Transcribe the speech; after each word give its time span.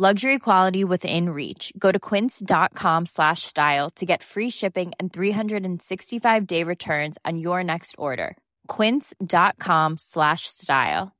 Luxury 0.00 0.38
quality 0.38 0.84
within 0.84 1.30
reach. 1.30 1.72
Go 1.76 1.90
to 1.90 1.98
quince.com 1.98 3.06
slash 3.06 3.42
style 3.42 3.90
to 3.96 4.06
get 4.06 4.22
free 4.22 4.48
shipping 4.48 4.92
and 5.00 5.12
365 5.12 6.46
day 6.46 6.62
returns 6.62 7.18
on 7.24 7.36
your 7.40 7.64
next 7.64 7.96
order. 7.98 8.36
Quince.com 8.68 9.96
slash 9.98 10.42
style. 10.46 11.16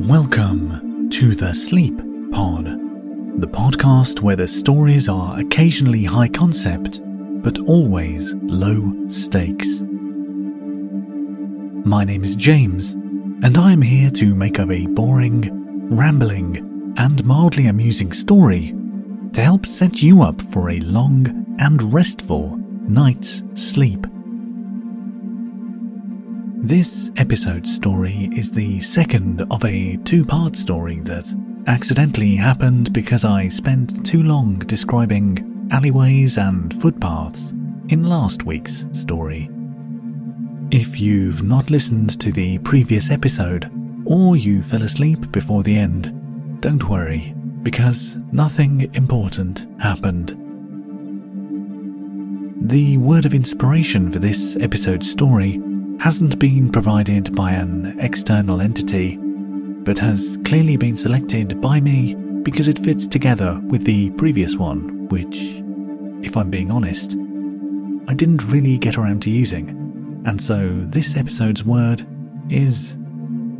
Welcome 0.00 1.10
to 1.10 1.36
the 1.36 1.54
Sleep 1.54 1.96
Pod, 2.32 2.64
the 3.40 3.46
podcast 3.46 4.20
where 4.20 4.34
the 4.34 4.48
stories 4.48 5.08
are 5.08 5.38
occasionally 5.38 6.02
high 6.02 6.26
concept, 6.26 7.00
but 7.44 7.56
always 7.68 8.34
low 8.48 8.92
stakes. 9.06 9.80
My 11.88 12.04
name 12.04 12.22
is 12.22 12.36
James, 12.36 12.92
and 12.92 13.56
I 13.56 13.72
am 13.72 13.80
here 13.80 14.10
to 14.10 14.34
make 14.34 14.60
up 14.60 14.70
a 14.70 14.86
boring, 14.88 15.88
rambling, 15.88 16.94
and 16.98 17.24
mildly 17.24 17.66
amusing 17.66 18.12
story 18.12 18.74
to 19.32 19.40
help 19.40 19.64
set 19.64 20.02
you 20.02 20.20
up 20.20 20.38
for 20.52 20.68
a 20.68 20.80
long 20.80 21.56
and 21.58 21.90
restful 21.90 22.58
night's 22.82 23.42
sleep. 23.54 24.06
This 26.58 27.10
episode's 27.16 27.74
story 27.74 28.28
is 28.36 28.50
the 28.50 28.80
second 28.80 29.46
of 29.50 29.64
a 29.64 29.96
two 30.04 30.26
part 30.26 30.56
story 30.56 31.00
that 31.04 31.34
accidentally 31.68 32.36
happened 32.36 32.92
because 32.92 33.24
I 33.24 33.48
spent 33.48 34.04
too 34.04 34.22
long 34.22 34.58
describing 34.58 35.66
alleyways 35.70 36.36
and 36.36 36.78
footpaths 36.82 37.52
in 37.88 38.02
last 38.02 38.44
week's 38.44 38.84
story. 38.92 39.48
If 40.70 41.00
you've 41.00 41.42
not 41.42 41.70
listened 41.70 42.20
to 42.20 42.30
the 42.30 42.58
previous 42.58 43.10
episode, 43.10 43.72
or 44.04 44.36
you 44.36 44.62
fell 44.62 44.82
asleep 44.82 45.32
before 45.32 45.62
the 45.62 45.74
end, 45.74 46.60
don't 46.60 46.90
worry, 46.90 47.34
because 47.62 48.16
nothing 48.32 48.90
important 48.92 49.66
happened. 49.80 50.36
The 52.68 52.98
word 52.98 53.24
of 53.24 53.32
inspiration 53.32 54.12
for 54.12 54.18
this 54.18 54.58
episode's 54.60 55.10
story 55.10 55.58
hasn't 56.00 56.38
been 56.38 56.70
provided 56.70 57.34
by 57.34 57.52
an 57.52 57.98
external 57.98 58.60
entity, 58.60 59.16
but 59.16 59.96
has 59.96 60.38
clearly 60.44 60.76
been 60.76 60.98
selected 60.98 61.62
by 61.62 61.80
me 61.80 62.14
because 62.42 62.68
it 62.68 62.78
fits 62.78 63.06
together 63.06 63.58
with 63.68 63.84
the 63.84 64.10
previous 64.10 64.54
one, 64.56 65.08
which, 65.08 65.62
if 66.22 66.36
I'm 66.36 66.50
being 66.50 66.70
honest, 66.70 67.12
I 68.06 68.12
didn't 68.12 68.44
really 68.44 68.76
get 68.76 68.98
around 68.98 69.22
to 69.22 69.30
using. 69.30 69.77
And 70.24 70.40
so 70.40 70.70
this 70.84 71.16
episode's 71.16 71.64
word 71.64 72.06
is 72.50 72.96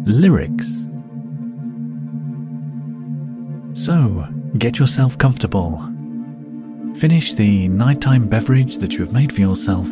lyrics. 0.05 0.87
So, 3.73 4.27
get 4.59 4.79
yourself 4.79 5.17
comfortable. 5.19 5.79
Finish 6.97 7.35
the 7.35 7.69
nighttime 7.69 8.29
beverage 8.29 8.79
that 8.79 8.95
you 8.95 9.05
have 9.05 9.13
made 9.13 9.33
for 9.33 9.41
yourself 9.41 9.89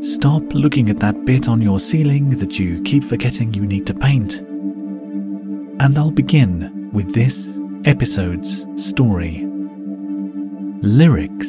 Stop 0.00 0.54
looking 0.54 0.90
at 0.90 1.00
that 1.00 1.24
bit 1.24 1.48
on 1.48 1.60
your 1.60 1.80
ceiling 1.80 2.30
that 2.38 2.56
you 2.56 2.80
keep 2.82 3.02
forgetting 3.02 3.52
you 3.52 3.66
need 3.66 3.84
to 3.88 3.94
paint. 3.94 4.34
And 5.80 5.98
I'll 5.98 6.12
begin 6.12 6.90
with 6.92 7.14
this 7.14 7.58
episode's 7.84 8.64
story. 8.76 9.44
Lyrics. 10.82 11.48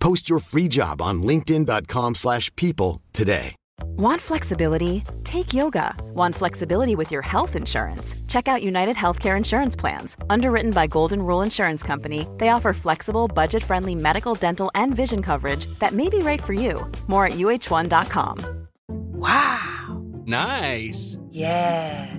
Post 0.00 0.28
your 0.28 0.40
free 0.40 0.68
job 0.68 1.00
on 1.02 1.22
linkedin.com/people 1.22 2.14
slash 2.14 2.54
people 2.56 3.00
today. 3.12 3.54
Want 3.96 4.20
flexibility? 4.20 5.04
Take 5.24 5.54
yoga. 5.54 5.94
Want 6.14 6.34
flexibility 6.34 6.96
with 6.96 7.10
your 7.10 7.22
health 7.22 7.56
insurance? 7.56 8.14
Check 8.28 8.48
out 8.48 8.62
United 8.62 8.96
Healthcare 8.96 9.36
Insurance 9.36 9.76
Plans. 9.76 10.16
Underwritten 10.30 10.72
by 10.72 10.86
Golden 10.86 11.22
Rule 11.22 11.42
Insurance 11.42 11.82
Company, 11.82 12.26
they 12.38 12.50
offer 12.50 12.72
flexible, 12.72 13.28
budget 13.28 13.62
friendly 13.62 13.94
medical, 13.94 14.34
dental, 14.34 14.70
and 14.74 14.94
vision 14.94 15.22
coverage 15.22 15.66
that 15.78 15.92
may 15.92 16.08
be 16.08 16.18
right 16.18 16.42
for 16.42 16.52
you. 16.52 16.90
More 17.06 17.26
at 17.26 17.32
uh1.com. 17.34 18.68
Wow. 18.88 20.02
Nice. 20.26 21.18
Yeah. 21.30 22.18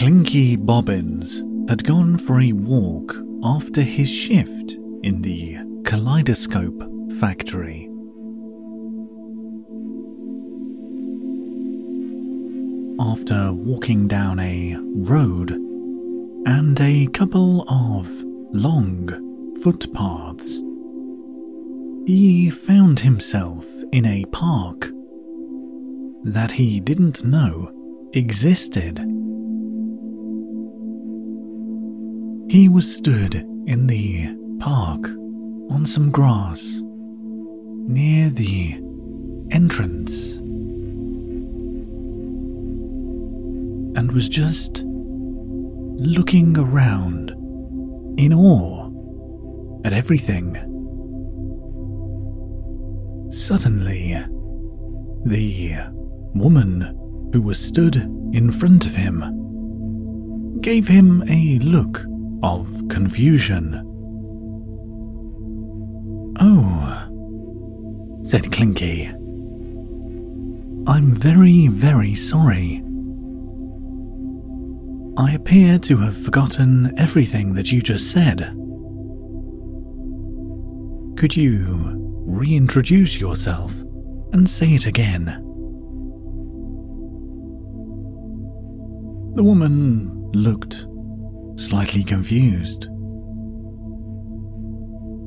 Clinky 0.00 0.56
Bobbins 0.56 1.42
had 1.68 1.84
gone 1.84 2.16
for 2.16 2.40
a 2.40 2.54
walk 2.54 3.14
after 3.44 3.82
his 3.82 4.08
shift 4.08 4.78
in 5.02 5.20
the 5.20 5.58
kaleidoscope 5.84 6.82
factory. 7.20 7.86
After 12.98 13.52
walking 13.52 14.08
down 14.08 14.40
a 14.40 14.78
road 14.80 15.50
and 15.50 16.80
a 16.80 17.06
couple 17.08 17.68
of 17.68 18.08
long 18.54 19.10
footpaths, 19.62 20.62
he 22.06 22.48
found 22.48 23.00
himself 23.00 23.66
in 23.92 24.06
a 24.06 24.24
park 24.32 24.88
that 26.24 26.52
he 26.52 26.80
didn't 26.80 27.22
know 27.22 27.70
existed. 28.14 29.19
He 32.50 32.68
was 32.68 32.96
stood 32.96 33.36
in 33.36 33.86
the 33.86 34.36
park 34.58 35.06
on 35.70 35.86
some 35.86 36.10
grass 36.10 36.80
near 37.86 38.28
the 38.28 38.72
entrance 39.52 40.34
and 43.94 44.10
was 44.10 44.28
just 44.28 44.82
looking 44.84 46.58
around 46.58 47.30
in 48.18 48.34
awe 48.34 48.90
at 49.84 49.92
everything. 49.92 50.56
Suddenly, 53.30 54.18
the 55.24 55.78
woman 56.34 56.80
who 57.32 57.42
was 57.42 57.64
stood 57.64 57.94
in 58.32 58.50
front 58.50 58.86
of 58.86 58.96
him 58.96 60.58
gave 60.60 60.88
him 60.88 61.22
a 61.28 61.60
look 61.60 62.09
of 62.42 62.88
confusion. 62.88 63.86
Oh, 66.40 68.22
said 68.22 68.50
Clinky. 68.52 69.06
I'm 70.86 71.12
very, 71.12 71.68
very 71.68 72.14
sorry. 72.14 72.82
I 75.16 75.32
appear 75.32 75.78
to 75.80 75.96
have 75.98 76.16
forgotten 76.16 76.94
everything 76.98 77.52
that 77.54 77.70
you 77.70 77.82
just 77.82 78.10
said. 78.10 78.56
Could 81.18 81.36
you 81.36 81.92
reintroduce 82.26 83.20
yourself 83.20 83.74
and 84.32 84.48
say 84.48 84.68
it 84.68 84.86
again? 84.86 85.26
The 89.34 89.42
woman 89.42 90.30
looked 90.32 90.86
slightly 91.60 92.02
confused, 92.02 92.88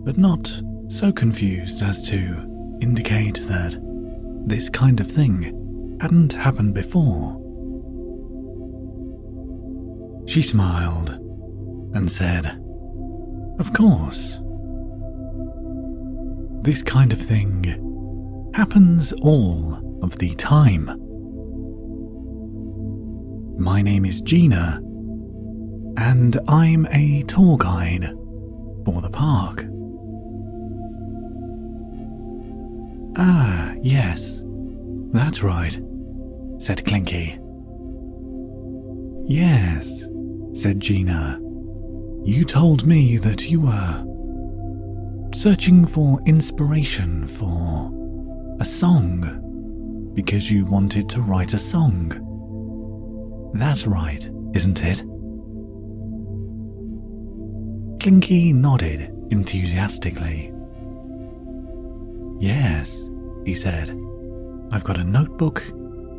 but 0.03 0.17
not 0.17 0.61
so 0.87 1.11
confused 1.11 1.83
as 1.83 2.01
to 2.09 2.77
indicate 2.81 3.35
that 3.47 3.79
this 4.47 4.69
kind 4.69 4.99
of 4.99 5.09
thing 5.09 5.97
hadn't 6.01 6.33
happened 6.33 6.73
before. 6.73 7.39
She 10.27 10.41
smiled 10.41 11.11
and 11.93 12.11
said, 12.11 12.59
Of 13.59 13.71
course. 13.73 14.39
This 16.63 16.81
kind 16.81 17.13
of 17.13 17.19
thing 17.19 18.51
happens 18.55 19.13
all 19.21 19.99
of 20.01 20.17
the 20.17 20.33
time. 20.35 20.85
My 23.57 23.81
name 23.81 24.05
is 24.05 24.21
Gina, 24.21 24.81
and 25.97 26.39
I'm 26.47 26.85
a 26.87 27.23
tour 27.23 27.57
guide 27.57 28.05
for 28.85 29.01
the 29.01 29.09
park. 29.09 29.65
Ah, 33.15 33.73
yes, 33.81 34.41
that's 35.11 35.43
right, 35.43 35.79
said 36.57 36.85
Clinky. 36.85 37.39
Yes, 39.25 40.05
said 40.53 40.79
Gina. 40.79 41.39
You 42.23 42.45
told 42.45 42.85
me 42.85 43.17
that 43.17 43.49
you 43.49 43.61
were 43.61 44.05
searching 45.33 45.85
for 45.85 46.21
inspiration 46.25 47.27
for 47.27 47.91
a 48.59 48.65
song 48.65 50.11
because 50.13 50.49
you 50.49 50.65
wanted 50.65 51.09
to 51.09 51.21
write 51.21 51.53
a 51.53 51.57
song. 51.57 52.11
That's 53.53 53.85
right, 53.85 54.29
isn't 54.53 54.83
it? 54.83 55.03
Clinky 58.03 58.51
nodded 58.51 59.15
enthusiastically. 59.31 60.53
Yes, 62.37 63.01
he 63.45 63.55
said. 63.55 63.97
I've 64.71 64.83
got 64.83 64.97
a 64.97 65.05
notebook 65.05 65.63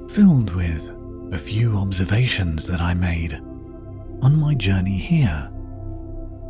filled 0.08 0.54
with 0.54 0.90
a 1.32 1.36
few 1.36 1.76
observations 1.76 2.66
that 2.68 2.80
I 2.80 2.94
made 2.94 3.34
on 4.22 4.34
my 4.34 4.54
journey 4.54 4.96
here, 4.96 5.50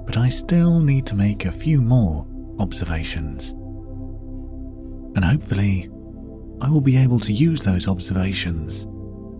but 0.07 0.17
I 0.17 0.29
still 0.29 0.79
need 0.79 1.05
to 1.07 1.17
make 1.17 1.47
a 1.47 1.51
few 1.51 1.81
more 1.81 2.25
observations. 2.61 3.51
And 5.17 5.25
hopefully, 5.25 5.91
I 6.61 6.71
will 6.71 6.81
be 6.81 6.97
able 6.97 7.19
to 7.19 7.33
use 7.33 7.61
those 7.61 7.89
observations 7.89 8.85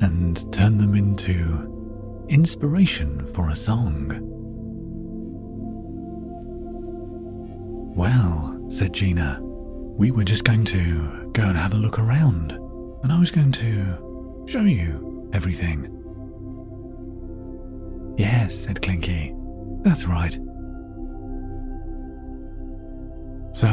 and 0.03 0.53
turn 0.53 0.77
them 0.77 0.97
into 0.97 2.27
inspiration 2.29 3.33
for 3.33 3.51
a 3.51 3.57
song. 3.57 4.34
Well, 7.95 8.65
said 8.69 8.93
Gina, 8.93 9.39
we 9.41 10.11
were 10.11 10.25
just 10.25 10.43
going 10.43 10.65
to 10.65 11.31
go 11.33 11.45
and 11.45 11.57
have 11.57 11.75
a 11.75 11.77
look 11.77 12.01
around, 12.01 12.51
and 13.05 13.13
I 13.13 13.21
was 13.21 13.31
going 13.31 13.53
to 13.53 14.45
show 14.49 14.63
you 14.63 15.31
everything. 15.33 15.91
Yes, 18.19 18.57
said 18.57 18.83
Clinky. 18.83 19.33
That's 19.83 20.07
right. 20.07 20.33
So, 23.53 23.69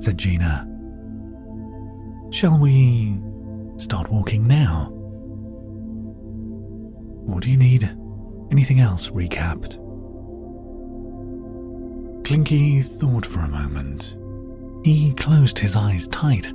said 0.00 0.18
Gina, 0.18 0.66
shall 2.32 2.58
we 2.58 3.20
start 3.76 4.10
walking 4.10 4.48
now? 4.48 4.92
Or 7.32 7.38
do 7.38 7.48
you 7.48 7.56
need 7.56 7.88
anything 8.50 8.80
else 8.80 9.10
recapped? 9.10 9.78
Clinky 12.24 12.82
thought 12.82 13.24
for 13.24 13.40
a 13.40 13.48
moment. 13.48 14.16
He 14.84 15.12
closed 15.14 15.58
his 15.58 15.76
eyes 15.76 16.08
tight 16.08 16.52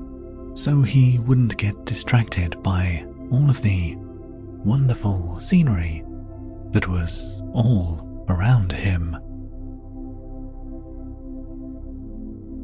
so 0.56 0.82
he 0.82 1.20
wouldn't 1.20 1.58
get 1.58 1.86
distracted 1.86 2.62
by 2.62 3.06
all 3.32 3.50
of 3.50 3.62
the 3.62 3.96
wonderful 3.98 5.40
scenery 5.40 6.04
that 6.72 6.88
was 6.88 7.42
all 7.54 8.26
around 8.30 8.72
him. 8.72 9.18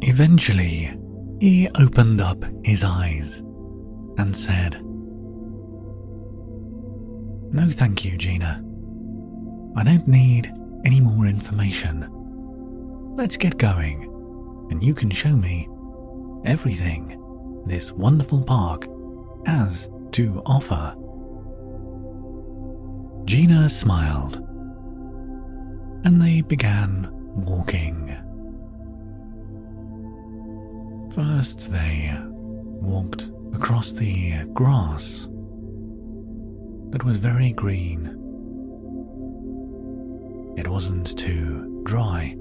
Eventually, 0.02 0.96
he 1.40 1.68
opened 1.76 2.22
up 2.22 2.44
his 2.64 2.84
eyes 2.84 3.40
and 4.18 4.36
said, 4.36 4.84
No, 7.52 7.70
thank 7.72 8.06
you, 8.06 8.18
Gina. 8.18 8.64
I 9.76 9.84
don't 9.84 10.08
need 10.08 10.52
any 10.86 11.00
more 11.02 11.26
information. 11.26 12.10
Let's 13.20 13.36
get 13.36 13.58
going, 13.58 14.06
and 14.72 14.82
you 14.82 14.94
can 14.96 15.10
show 15.10 15.36
me 15.36 15.68
everything 16.46 17.22
this 17.66 17.92
wonderful 17.92 18.42
park 18.42 18.88
has 19.46 19.90
to 20.14 20.42
offer. 20.46 20.96
Gina 23.26 23.68
smiled, 23.68 24.38
and 26.06 26.22
they 26.22 26.40
began 26.40 27.10
walking. 27.36 28.16
First, 31.12 31.70
they 31.70 32.18
walked 32.24 33.32
across 33.54 33.92
the 33.92 34.46
grass 34.54 35.28
that 36.92 37.04
was 37.04 37.18
very 37.18 37.52
green. 37.52 38.06
It 40.58 40.70
wasn't 40.70 41.18
too 41.18 41.82
dry, 41.84 42.38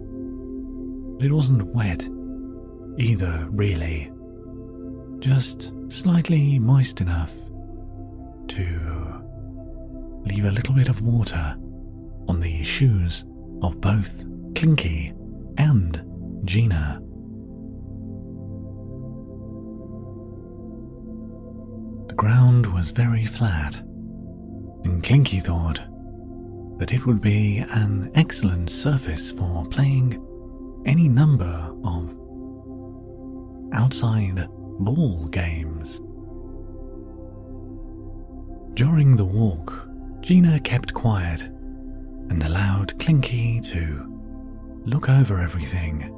but 1.19 1.27
it 1.27 1.33
wasn't 1.33 1.67
wet 1.75 2.09
either, 2.97 3.49
really. 3.51 4.13
Just 5.19 5.73
slightly 5.89 6.61
moist 6.61 7.01
enough 7.01 7.35
to 8.47 9.25
leave 10.25 10.45
a 10.45 10.51
little 10.51 10.75
bit 10.75 10.89
of 10.89 11.03
water 11.03 11.57
on 12.29 12.39
the 12.39 12.63
shoes 12.63 13.25
of 13.63 13.81
both 13.81 14.25
Clinky 14.55 15.13
and 15.57 16.01
Gina. 16.45 17.01
The 22.07 22.15
ground 22.15 22.73
was 22.73 22.93
very 22.93 23.27
flat, 23.27 23.75
and 24.85 25.03
Clinky 25.03 25.41
thought 25.41 25.81
that 26.79 26.93
it 26.93 27.07
would 27.07 27.21
be 27.21 27.59
an 27.71 28.13
excellent 28.15 28.71
surface 28.71 29.33
for 29.33 29.67
playing 29.67 30.25
any 30.88 31.07
number 31.07 31.71
of 31.85 32.18
outside 33.75 34.49
ball 34.80 35.26
games. 35.26 36.00
During 38.73 39.14
the 39.14 39.25
walk, 39.25 39.87
Gina 40.21 40.59
kept 40.61 40.95
quiet 40.95 41.42
and 41.42 42.42
allowed 42.42 42.99
Clinky 42.99 43.61
to 43.61 44.11
look 44.87 45.11
over 45.11 45.38
everything. 45.38 46.14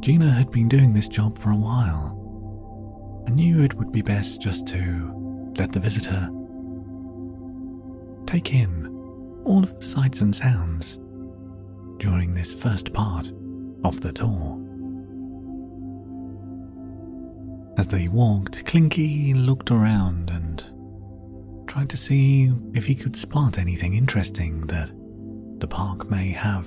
Gina 0.00 0.30
had 0.30 0.50
been 0.50 0.68
doing 0.68 0.94
this 0.94 1.06
job 1.06 1.36
for 1.36 1.50
a 1.50 1.56
while 1.56 2.16
and 3.26 3.36
knew 3.36 3.62
it 3.62 3.74
would 3.74 3.92
be 3.92 4.00
best 4.00 4.40
just 4.40 4.66
to 4.68 5.52
let 5.58 5.70
the 5.70 5.80
visitor 5.80 6.30
take 8.24 8.54
in 8.54 8.86
all 9.44 9.62
of 9.62 9.78
the 9.78 9.84
sights 9.84 10.22
and 10.22 10.34
sounds 10.34 10.99
during 12.00 12.34
this 12.34 12.54
first 12.54 12.92
part 12.92 13.30
of 13.84 14.00
the 14.00 14.12
tour. 14.12 14.58
As 17.76 17.86
they 17.86 18.08
walked, 18.08 18.64
Clinky 18.64 19.34
looked 19.34 19.70
around 19.70 20.30
and 20.30 20.64
tried 21.68 21.90
to 21.90 21.96
see 21.96 22.52
if 22.74 22.86
he 22.86 22.94
could 22.94 23.14
spot 23.14 23.58
anything 23.58 23.94
interesting 23.94 24.66
that 24.66 24.90
the 25.60 25.68
park 25.68 26.10
may 26.10 26.30
have 26.30 26.66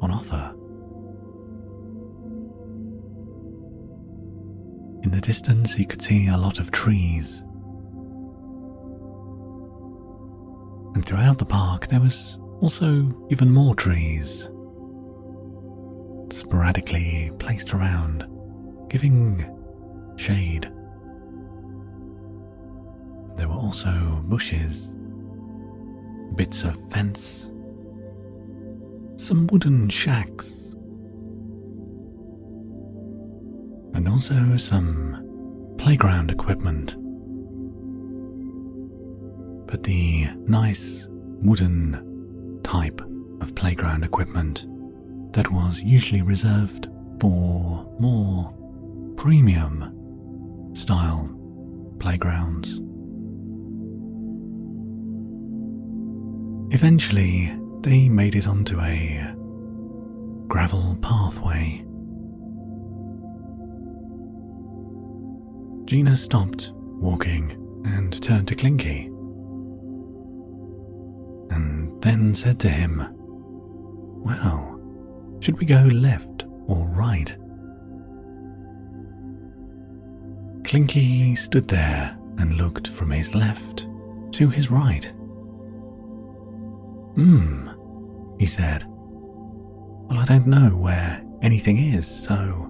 on 0.00 0.10
offer. 0.12 0.54
In 5.02 5.10
the 5.10 5.20
distance, 5.20 5.74
he 5.74 5.84
could 5.84 6.00
see 6.00 6.28
a 6.28 6.36
lot 6.36 6.60
of 6.60 6.70
trees. 6.70 7.42
And 10.94 11.04
throughout 11.04 11.38
the 11.38 11.44
park, 11.44 11.88
there 11.88 12.00
was 12.00 12.38
also 12.60 13.26
even 13.30 13.50
more 13.50 13.74
trees, 13.74 14.48
sporadically 16.30 17.30
placed 17.38 17.72
around, 17.72 18.26
giving 18.88 19.44
shade. 20.16 20.64
There 23.36 23.48
were 23.48 23.54
also 23.54 24.20
bushes, 24.24 24.92
bits 26.34 26.64
of 26.64 26.76
fence, 26.90 27.50
some 29.16 29.46
wooden 29.52 29.88
shacks, 29.88 30.74
and 33.94 34.08
also 34.08 34.56
some 34.56 35.74
playground 35.78 36.30
equipment. 36.30 36.96
But 39.66 39.84
the 39.84 40.28
nice 40.46 41.06
wooden 41.10 42.07
type 42.68 43.00
of 43.40 43.54
playground 43.54 44.04
equipment 44.04 44.66
that 45.32 45.50
was 45.50 45.80
usually 45.80 46.20
reserved 46.20 46.88
for 47.18 47.90
more 47.98 48.52
premium 49.16 50.74
style 50.74 51.34
playgrounds. 51.98 52.80
Eventually, 56.74 57.58
they 57.80 58.10
made 58.10 58.34
it 58.34 58.46
onto 58.46 58.78
a 58.80 59.34
gravel 60.46 60.94
pathway. 61.00 61.82
Gina 65.86 66.14
stopped 66.14 66.72
walking 66.74 67.52
and 67.86 68.22
turned 68.22 68.46
to 68.48 68.54
Clinky. 68.54 69.06
And 71.50 71.87
then 72.00 72.34
said 72.34 72.58
to 72.60 72.68
him, 72.68 73.02
Well, 74.24 74.80
should 75.40 75.58
we 75.58 75.66
go 75.66 75.84
left 75.84 76.44
or 76.66 76.86
right? 76.88 77.36
Clinky 80.64 81.34
stood 81.34 81.66
there 81.66 82.16
and 82.38 82.56
looked 82.56 82.88
from 82.88 83.10
his 83.10 83.34
left 83.34 83.88
to 84.32 84.48
his 84.48 84.70
right. 84.70 85.06
Hmm, 87.14 87.68
he 88.38 88.46
said. 88.46 88.84
Well, 88.86 90.18
I 90.18 90.24
don't 90.24 90.46
know 90.46 90.70
where 90.76 91.24
anything 91.42 91.78
is, 91.78 92.06
so. 92.06 92.66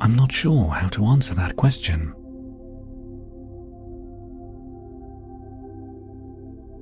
I'm 0.00 0.14
not 0.14 0.30
sure 0.32 0.68
how 0.68 0.88
to 0.88 1.06
answer 1.06 1.34
that 1.34 1.56
question. 1.56 2.14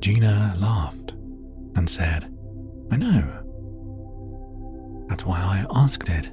Gina 0.00 0.54
laughed 0.58 1.12
and 1.76 1.88
said, 1.88 2.24
I 2.90 2.96
know. 2.96 3.22
That's 5.08 5.26
why 5.26 5.38
I 5.38 5.66
asked 5.74 6.08
it. 6.08 6.30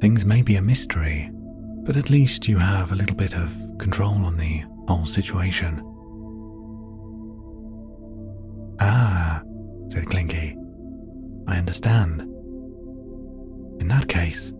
Things 0.00 0.24
may 0.24 0.42
be 0.42 0.56
a 0.56 0.62
mystery, 0.62 1.30
but 1.84 1.96
at 1.96 2.10
least 2.10 2.48
you 2.48 2.58
have 2.58 2.90
a 2.90 2.96
little 2.96 3.16
bit 3.16 3.34
of 3.36 3.56
control 3.78 4.24
on 4.24 4.36
the 4.36 4.64
whole 4.88 5.06
situation. 5.06 5.82
Ah, 8.80 9.42
said 9.88 10.06
Clinky. 10.06 10.56
I 11.46 11.58
understand. 11.58 12.22
In 13.80 13.86
that 13.88 14.08
case, 14.08 14.52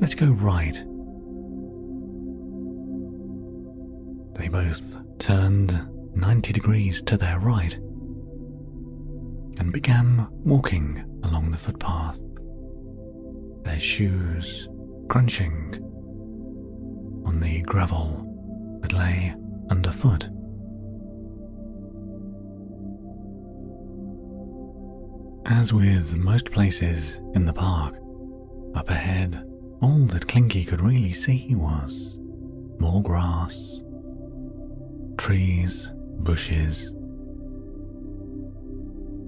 let's 0.00 0.14
go 0.14 0.26
right. 0.26 0.76
They 4.38 4.48
both 4.48 4.98
turned 5.18 5.88
90 6.14 6.52
degrees 6.52 7.02
to 7.02 7.16
their 7.16 7.38
right 7.38 7.74
and 9.58 9.72
began 9.72 10.26
walking 10.44 11.04
along 11.24 11.50
the 11.50 11.56
footpath 11.56 12.20
their 13.66 13.80
shoes 13.80 14.68
crunching 15.08 15.74
on 17.26 17.40
the 17.40 17.62
gravel 17.62 18.78
that 18.80 18.92
lay 18.92 19.34
underfoot. 19.70 20.28
As 25.46 25.72
with 25.72 26.16
most 26.16 26.50
places 26.52 27.20
in 27.34 27.44
the 27.44 27.52
park, 27.52 27.96
up 28.76 28.88
ahead, 28.88 29.44
all 29.80 30.06
that 30.06 30.28
Clinky 30.28 30.64
could 30.64 30.80
really 30.80 31.12
see 31.12 31.54
was 31.56 32.18
more 32.78 33.02
grass, 33.02 33.80
trees, 35.26 35.90
bushes, 36.18 36.86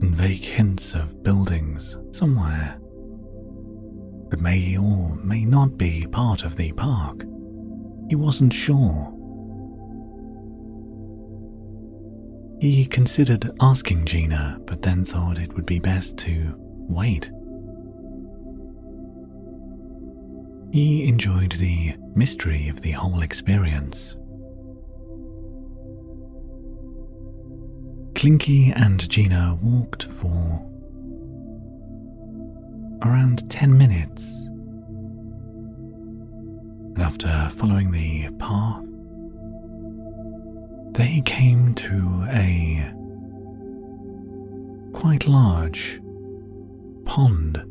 and 0.00 0.14
vague 0.14 0.44
hints 0.44 0.94
of 0.94 1.24
buildings 1.24 1.98
somewhere 2.12 2.78
that 4.30 4.40
may 4.40 4.78
or 4.78 5.16
may 5.16 5.44
not 5.44 5.76
be 5.76 6.06
part 6.12 6.44
of 6.44 6.54
the 6.54 6.70
park. 6.74 7.24
He 8.08 8.14
wasn't 8.14 8.52
sure. 8.52 9.12
He 12.60 12.86
considered 12.86 13.50
asking 13.60 14.04
Gina, 14.04 14.60
but 14.66 14.82
then 14.82 15.04
thought 15.04 15.36
it 15.36 15.52
would 15.54 15.66
be 15.66 15.80
best 15.80 16.16
to 16.18 16.54
wait. 16.56 17.28
He 20.72 21.08
enjoyed 21.08 21.56
the 21.58 21.96
mystery 22.14 22.68
of 22.68 22.82
the 22.82 22.92
whole 22.92 23.22
experience. 23.22 24.14
Clinky 28.18 28.72
and 28.74 29.08
Gina 29.08 29.56
walked 29.62 30.02
for 30.02 30.60
around 33.04 33.48
10 33.48 33.78
minutes. 33.78 34.46
And 36.96 36.98
after 37.00 37.48
following 37.54 37.92
the 37.92 38.28
path, 38.40 38.82
they 40.94 41.20
came 41.20 41.76
to 41.76 42.26
a 42.32 42.92
quite 44.92 45.28
large 45.28 46.00
pond. 47.04 47.62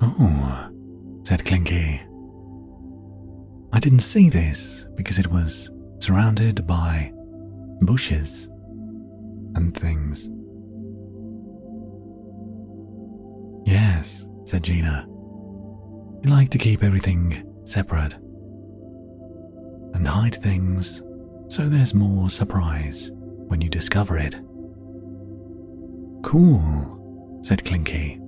Oh, 0.00 0.70
said 1.24 1.44
Clinky. 1.44 2.00
I 3.72 3.80
didn't 3.80 4.04
see 4.04 4.28
this 4.28 4.86
because 4.94 5.18
it 5.18 5.26
was 5.26 5.71
surrounded 6.02 6.66
by 6.66 7.12
bushes 7.80 8.48
and 9.54 9.76
things. 9.76 10.28
Yes, 13.64 14.26
said 14.44 14.64
Gina. 14.64 15.06
You 16.24 16.30
like 16.30 16.48
to 16.50 16.58
keep 16.58 16.82
everything 16.82 17.44
separate 17.64 18.14
and 19.94 20.06
hide 20.06 20.34
things 20.34 21.02
so 21.48 21.68
there's 21.68 21.94
more 21.94 22.30
surprise 22.30 23.12
when 23.46 23.60
you 23.60 23.68
discover 23.68 24.18
it. 24.18 24.34
Cool, 26.24 27.40
said 27.44 27.64
Clinky. 27.64 28.18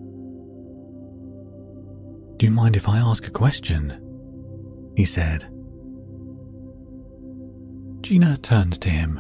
Do 2.37 2.47
you 2.47 2.53
mind 2.53 2.77
if 2.77 2.89
I 2.89 2.99
ask 2.99 3.27
a 3.27 3.31
question? 3.31 4.01
he 4.97 5.05
said. 5.05 5.49
Gina 8.05 8.37
turned 8.37 8.79
to 8.83 8.91
him 8.91 9.17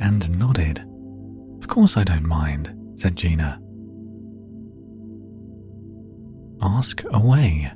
and 0.00 0.38
nodded. 0.38 0.84
Of 1.62 1.68
course 1.68 1.96
I 1.96 2.04
don't 2.04 2.26
mind, 2.26 2.70
said 2.94 3.16
Gina. 3.16 3.58
Ask 6.60 7.02
away. 7.10 7.72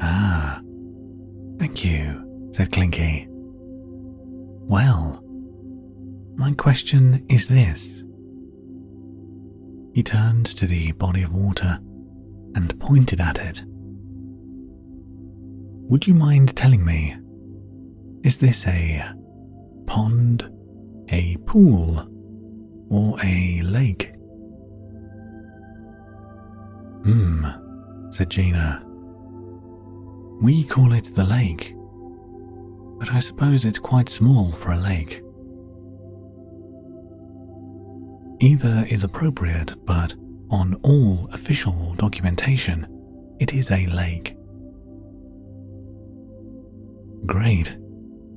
Ah, 0.00 0.60
thank 1.60 1.84
you, 1.84 2.50
said 2.50 2.72
Clinky. 2.72 3.28
Well, 3.30 5.22
my 6.34 6.52
question 6.54 7.24
is 7.28 7.46
this. 7.46 8.02
He 9.94 10.02
turned 10.02 10.46
to 10.46 10.66
the 10.66 10.90
body 10.92 11.22
of 11.22 11.32
water 11.32 11.78
and 12.56 12.80
pointed 12.80 13.20
at 13.20 13.38
it. 13.38 13.62
Would 15.90 16.08
you 16.08 16.14
mind 16.14 16.56
telling 16.56 16.84
me, 16.84 17.16
is 18.22 18.36
this 18.38 18.66
a 18.66 19.12
pond, 19.86 20.50
a 21.08 21.36
pool, 21.46 22.06
or 22.90 23.18
a 23.22 23.62
lake? 23.62 24.12
Hmm, 27.04 27.46
said 28.10 28.30
Gina. 28.30 28.84
We 30.42 30.64
call 30.64 30.92
it 30.92 31.14
the 31.14 31.24
lake, 31.24 31.74
but 32.98 33.12
I 33.12 33.18
suppose 33.18 33.64
it's 33.64 33.78
quite 33.78 34.08
small 34.08 34.52
for 34.52 34.72
a 34.72 34.78
lake. 34.78 35.22
Either 38.40 38.86
is 38.88 39.04
appropriate, 39.04 39.74
but 39.84 40.14
on 40.50 40.74
all 40.82 41.28
official 41.32 41.94
documentation, 41.96 42.86
it 43.38 43.54
is 43.54 43.70
a 43.70 43.86
lake. 43.86 44.34
Great, 47.26 47.76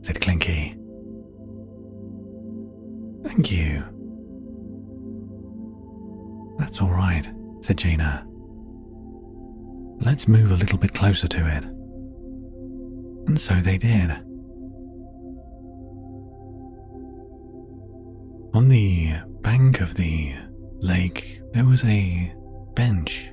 said 0.04 0.22
Clinky. 0.22 0.78
Thank 3.24 3.52
you. 3.52 3.84
That's 6.60 6.82
all 6.82 6.92
right, 6.92 7.28
said 7.62 7.78
Gina. 7.78 8.28
Let's 10.06 10.28
move 10.28 10.52
a 10.52 10.56
little 10.56 10.78
bit 10.78 10.94
closer 10.94 11.28
to 11.30 11.48
it. 11.48 11.64
And 13.28 13.40
so 13.40 13.56
they 13.56 13.78
did. 13.78 14.12
On 18.54 18.68
the 18.68 19.14
bank 19.42 19.80
of 19.80 19.96
the 19.96 20.34
lake, 20.80 21.42
there 21.54 21.66
was 21.66 21.84
a 21.86 22.34
bench. 22.76 23.32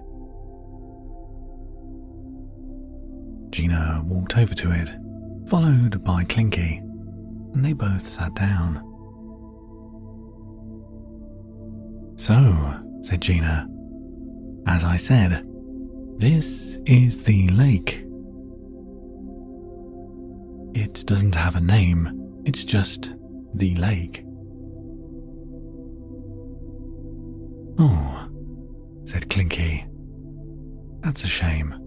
Gina 3.51 4.03
walked 4.07 4.39
over 4.39 4.55
to 4.55 4.71
it, 4.71 4.89
followed 5.51 6.05
by 6.05 6.23
Clinky, 6.23 6.77
and 7.55 7.65
they 7.65 7.73
both 7.73 8.09
sat 8.09 8.33
down. 8.37 8.77
So, 12.15 12.81
said 13.01 13.21
Gina, 13.21 13.67
as 14.69 14.85
I 14.85 14.95
said, 14.95 15.45
this 16.19 16.79
is 16.87 17.25
the 17.25 17.49
lake. 17.49 18.07
It 20.73 21.05
doesn't 21.05 21.35
have 21.35 21.57
a 21.57 21.61
name, 21.61 22.43
it's 22.45 22.65
just 22.65 23.15
the 23.53 23.75
lake. 23.75 24.25
Oh, 27.77 28.29
said 29.05 29.29
Clinky. 29.29 29.85
That's 31.01 31.25
a 31.25 31.29
shame. 31.29 31.80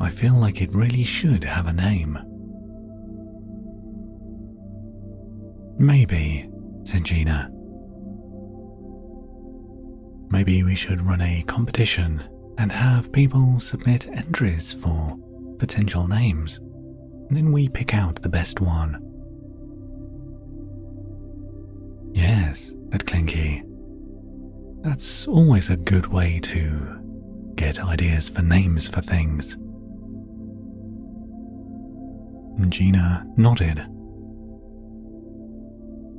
I 0.00 0.10
feel 0.10 0.34
like 0.34 0.62
it 0.62 0.74
really 0.74 1.04
should 1.04 1.42
have 1.44 1.66
a 1.66 1.72
name. 1.72 2.18
Maybe, 5.78 6.48
said 6.84 7.04
Gina. 7.04 7.50
Maybe 10.30 10.62
we 10.62 10.74
should 10.74 11.00
run 11.00 11.20
a 11.20 11.42
competition 11.42 12.22
and 12.58 12.70
have 12.70 13.12
people 13.12 13.58
submit 13.60 14.08
entries 14.08 14.72
for 14.72 15.16
potential 15.58 16.06
names, 16.06 16.58
and 17.28 17.36
then 17.36 17.52
we 17.52 17.68
pick 17.68 17.94
out 17.94 18.20
the 18.20 18.28
best 18.28 18.60
one. 18.60 19.00
Yes, 22.12 22.74
said 22.90 23.06
Clinky. 23.06 23.62
That's 24.80 25.26
always 25.26 25.70
a 25.70 25.76
good 25.76 26.06
way 26.08 26.40
to 26.40 27.52
get 27.54 27.82
ideas 27.82 28.28
for 28.28 28.42
names 28.42 28.88
for 28.88 29.00
things. 29.00 29.56
Gina 32.66 33.24
nodded. 33.36 33.84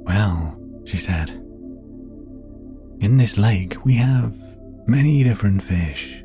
Well, 0.06 0.58
she 0.86 0.98
said, 0.98 1.30
in 3.02 3.18
this 3.18 3.38
lake 3.38 3.84
we 3.86 3.96
have 3.96 4.34
many 4.88 5.24
different 5.24 5.62
fish. 5.62 6.24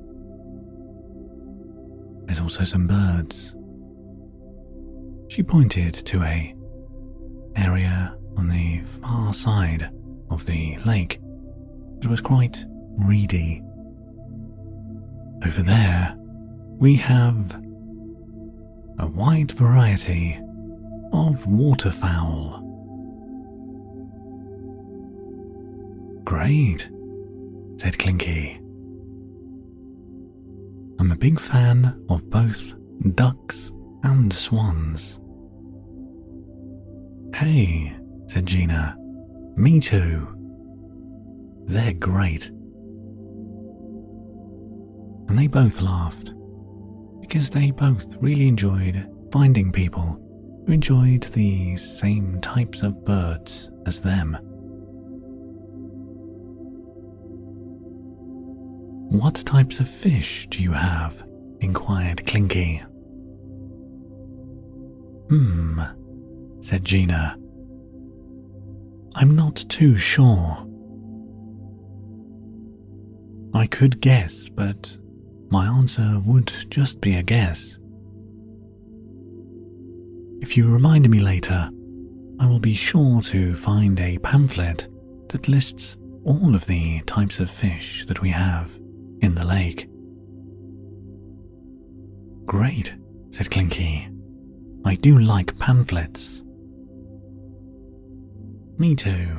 There's 2.25 2.41
also 2.41 2.65
some 2.65 2.87
birds. 2.87 3.55
She 5.29 5.43
pointed 5.43 5.95
to 5.95 6.23
a 6.23 6.55
area 7.57 8.17
on 8.37 8.49
the 8.49 8.81
far 8.81 9.33
side 9.33 9.91
of 10.31 10.47
the 10.47 10.79
lake 10.85 11.21
that 12.01 12.09
was 12.09 12.21
quite 12.21 12.65
reedy. 12.99 13.63
Over 15.45 15.63
there, 15.63 16.15
we 16.79 16.97
have 16.97 17.61
a 18.99 19.07
wide 19.07 19.53
variety 19.53 20.39
of 21.13 21.47
waterfowl. 21.47 22.61
Great, 26.25 26.89
said 27.77 27.99
Clinky. 27.99 28.61
I'm 30.99 31.11
a 31.13 31.17
big 31.17 31.39
fan 31.41 32.05
of 32.09 32.29
both 32.31 32.75
ducks 33.15 33.73
and 34.05 34.33
swans. 34.33 35.19
Hey, 37.35 37.97
said 38.27 38.47
Gina. 38.47 38.97
Me 39.57 39.81
too. 39.81 40.29
They're 41.67 41.95
great. 41.95 42.47
And 45.29 45.39
they 45.39 45.47
both 45.47 45.81
laughed 45.81 46.33
because 47.27 47.49
they 47.49 47.71
both 47.71 48.17
really 48.21 48.47
enjoyed 48.47 49.11
finding 49.33 49.73
people 49.73 50.21
who 50.67 50.73
enjoyed 50.75 51.23
the 51.33 51.75
same 51.75 52.39
types 52.43 52.83
of 52.83 53.03
birds 53.03 53.71
as 53.87 53.99
them. 53.99 54.35
What 59.09 59.37
types 59.37 59.81
of 59.81 59.89
fish 59.89 60.47
do 60.51 60.63
you 60.63 60.73
have? 60.73 61.25
inquired 61.61 62.27
Clinky. 62.27 62.83
Hmm, 65.31 65.81
said 66.61 66.85
Gina. 66.85 67.39
I'm 69.15 69.35
not 69.35 69.57
too 69.71 69.97
sure. 69.97 70.69
I 73.55 73.67
could 73.67 74.03
guess, 74.03 74.51
but 74.51 74.99
my 75.51 75.67
answer 75.67 76.21
would 76.25 76.53
just 76.71 77.01
be 77.01 77.17
a 77.17 77.23
guess. 77.23 77.79
If 80.41 80.57
you 80.57 80.71
remind 80.71 81.09
me 81.09 81.21
later, 81.21 81.71
I 82.41 82.47
will 82.47 82.61
be 82.61 82.75
sure 82.75 83.23
to 83.23 83.55
find 83.55 83.99
a 84.01 84.19
pamphlet 84.19 84.89
that 85.29 85.49
lists 85.49 85.97
all 86.25 86.55
of 86.55 86.67
the 86.67 87.01
types 87.03 87.41
of 87.41 87.51
fish 87.51 88.05
that 88.07 88.21
we 88.21 88.31
have 88.31 88.79
in 89.21 89.35
the 89.35 89.45
lake. 89.45 89.89
Great, 92.47 92.95
said 93.31 93.51
Clinky. 93.51 94.09
I 94.85 94.97
do 94.97 95.19
like 95.19 95.59
pamphlets. 95.59 96.43
Me 98.77 98.95
too, 98.95 99.39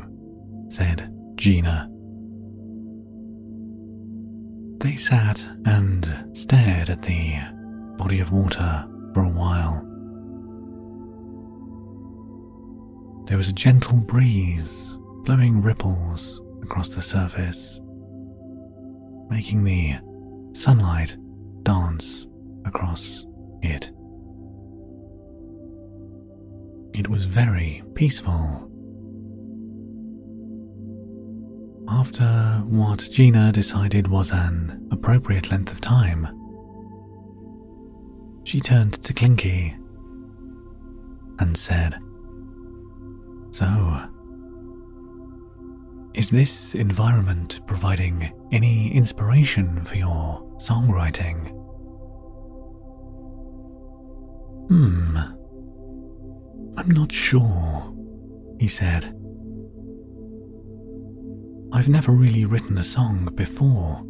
said 0.70 1.14
Gina. 1.36 1.90
They 4.86 4.98
sat 4.98 5.44
and 5.66 6.30
stared 6.34 6.92
at 6.92 7.02
the 7.02 7.34
body 7.98 8.20
of 8.20 8.32
water 8.32 8.88
for 9.16 9.24
a 9.24 9.30
while. 9.30 9.82
There 13.26 13.36
was 13.36 13.50
a 13.50 13.54
gentle 13.54 14.00
breeze 14.00 14.96
blowing 15.24 15.60
ripples 15.60 16.40
across 16.62 16.90
the 16.90 17.02
surface, 17.02 17.80
making 19.28 19.64
the 19.64 19.96
sunlight 20.54 21.18
dance 21.64 22.28
across 22.64 23.26
it. 23.64 23.86
It 26.94 27.08
was 27.10 27.26
very 27.26 27.82
peaceful 27.96 28.70
After 31.88 32.64
what 32.68 33.08
Gina 33.12 33.52
decided 33.52 34.08
was 34.08 34.32
an 34.32 34.88
appropriate 34.92 35.52
length 35.52 35.72
of 35.72 35.82
time, 35.82 36.28
she 38.44 38.60
turned 38.60 38.94
to 39.04 39.14
Clinky 39.14 39.76
and 41.40 41.56
said, 41.56 41.98
So, 43.52 44.10
is 46.14 46.30
this 46.30 46.76
environment 46.76 47.60
providing 47.68 48.32
any 48.52 48.92
inspiration 48.94 49.84
for 49.84 49.96
your 49.96 50.42
songwriting? 50.58 51.50
Hmm. 54.68 55.18
I'm 56.78 56.90
not 56.90 57.12
sure, 57.12 57.94
he 58.60 58.68
said. 58.68 59.15
I've 61.72 61.90
never 61.90 62.12
really 62.12 62.46
written 62.46 62.78
a 62.78 62.84
song 62.84 63.30
before, 63.36 64.02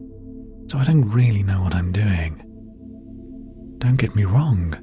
so 0.70 0.78
I 0.78 0.84
don't 0.84 1.10
really 1.10 1.44
know 1.44 1.64
what 1.64 1.74
I'm 1.74 1.92
doing. 1.92 2.42
Don't 3.80 3.96
get 3.96 4.16
me 4.16 4.26
wrong, 4.26 4.76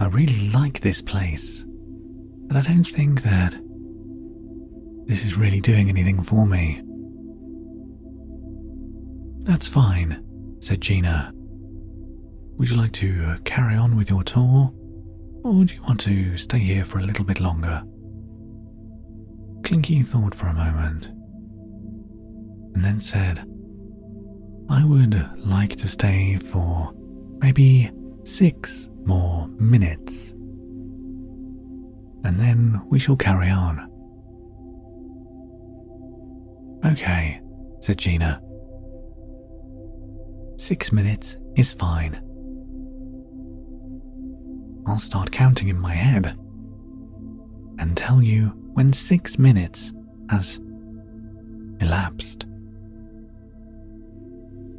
I 0.00 0.06
really 0.06 0.50
like 0.50 0.80
this 0.80 1.02
place, 1.02 1.64
but 2.46 2.56
I 2.56 2.62
don't 2.62 2.84
think 2.84 3.22
that 3.22 3.54
this 5.06 5.24
is 5.24 5.36
really 5.36 5.60
doing 5.60 5.88
anything 5.88 6.22
for 6.22 6.46
me. 6.46 6.82
That's 9.44 9.68
fine, 9.68 10.24
said 10.60 10.80
Gina. 10.80 11.32
Would 11.34 12.70
you 12.70 12.76
like 12.76 12.92
to 12.92 13.24
uh, 13.24 13.38
carry 13.44 13.76
on 13.76 13.96
with 13.96 14.10
your 14.10 14.24
tour, 14.24 14.72
or 15.44 15.64
do 15.64 15.74
you 15.74 15.82
want 15.82 16.00
to 16.00 16.36
stay 16.36 16.58
here 16.58 16.84
for 16.84 16.98
a 16.98 17.04
little 17.04 17.24
bit 17.24 17.40
longer? 17.40 17.82
Clinky 19.62 20.02
thought 20.02 20.34
for 20.34 20.48
a 20.48 20.54
moment 20.54 21.15
and 22.76 22.84
then 22.84 23.00
said, 23.00 23.38
I 24.68 24.84
would 24.84 25.46
like 25.46 25.76
to 25.76 25.88
stay 25.88 26.36
for 26.36 26.92
maybe 27.38 27.90
six 28.24 28.90
more 29.06 29.48
minutes. 29.58 30.32
And 32.24 32.38
then 32.38 32.82
we 32.90 32.98
shall 32.98 33.16
carry 33.16 33.48
on. 33.48 33.90
Okay, 36.84 37.40
said 37.80 37.96
Gina. 37.96 38.42
Six 40.58 40.92
minutes 40.92 41.38
is 41.56 41.72
fine. 41.72 42.22
I'll 44.86 44.98
start 44.98 45.32
counting 45.32 45.68
in 45.68 45.80
my 45.80 45.94
head 45.94 46.26
and 47.78 47.96
tell 47.96 48.22
you 48.22 48.48
when 48.74 48.92
six 48.92 49.38
minutes 49.38 49.94
has 50.28 50.60
elapsed. 51.80 52.44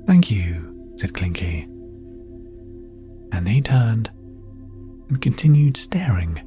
Thank 0.07 0.31
you, 0.31 0.93
said 0.95 1.13
Clinky. 1.13 1.67
And 3.33 3.45
he 3.45 3.59
turned 3.59 4.09
and 5.09 5.21
continued 5.21 5.75
staring 5.75 6.41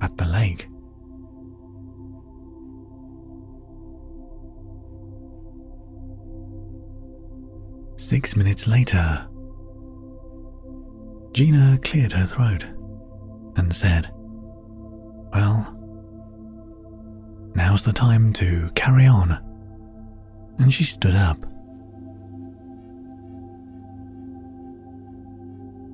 at 0.00 0.16
the 0.16 0.24
lake. 0.24 0.66
Six 7.96 8.34
minutes 8.34 8.66
later, 8.66 9.28
Gina 11.32 11.78
cleared 11.84 12.12
her 12.12 12.24
throat 12.24 12.64
and 13.56 13.70
said, 13.74 14.10
Well, 15.34 15.76
now's 17.54 17.84
the 17.84 17.92
time 17.92 18.32
to 18.34 18.70
carry 18.74 19.06
on. 19.06 19.38
And 20.58 20.72
she 20.72 20.84
stood 20.84 21.14
up. 21.14 21.44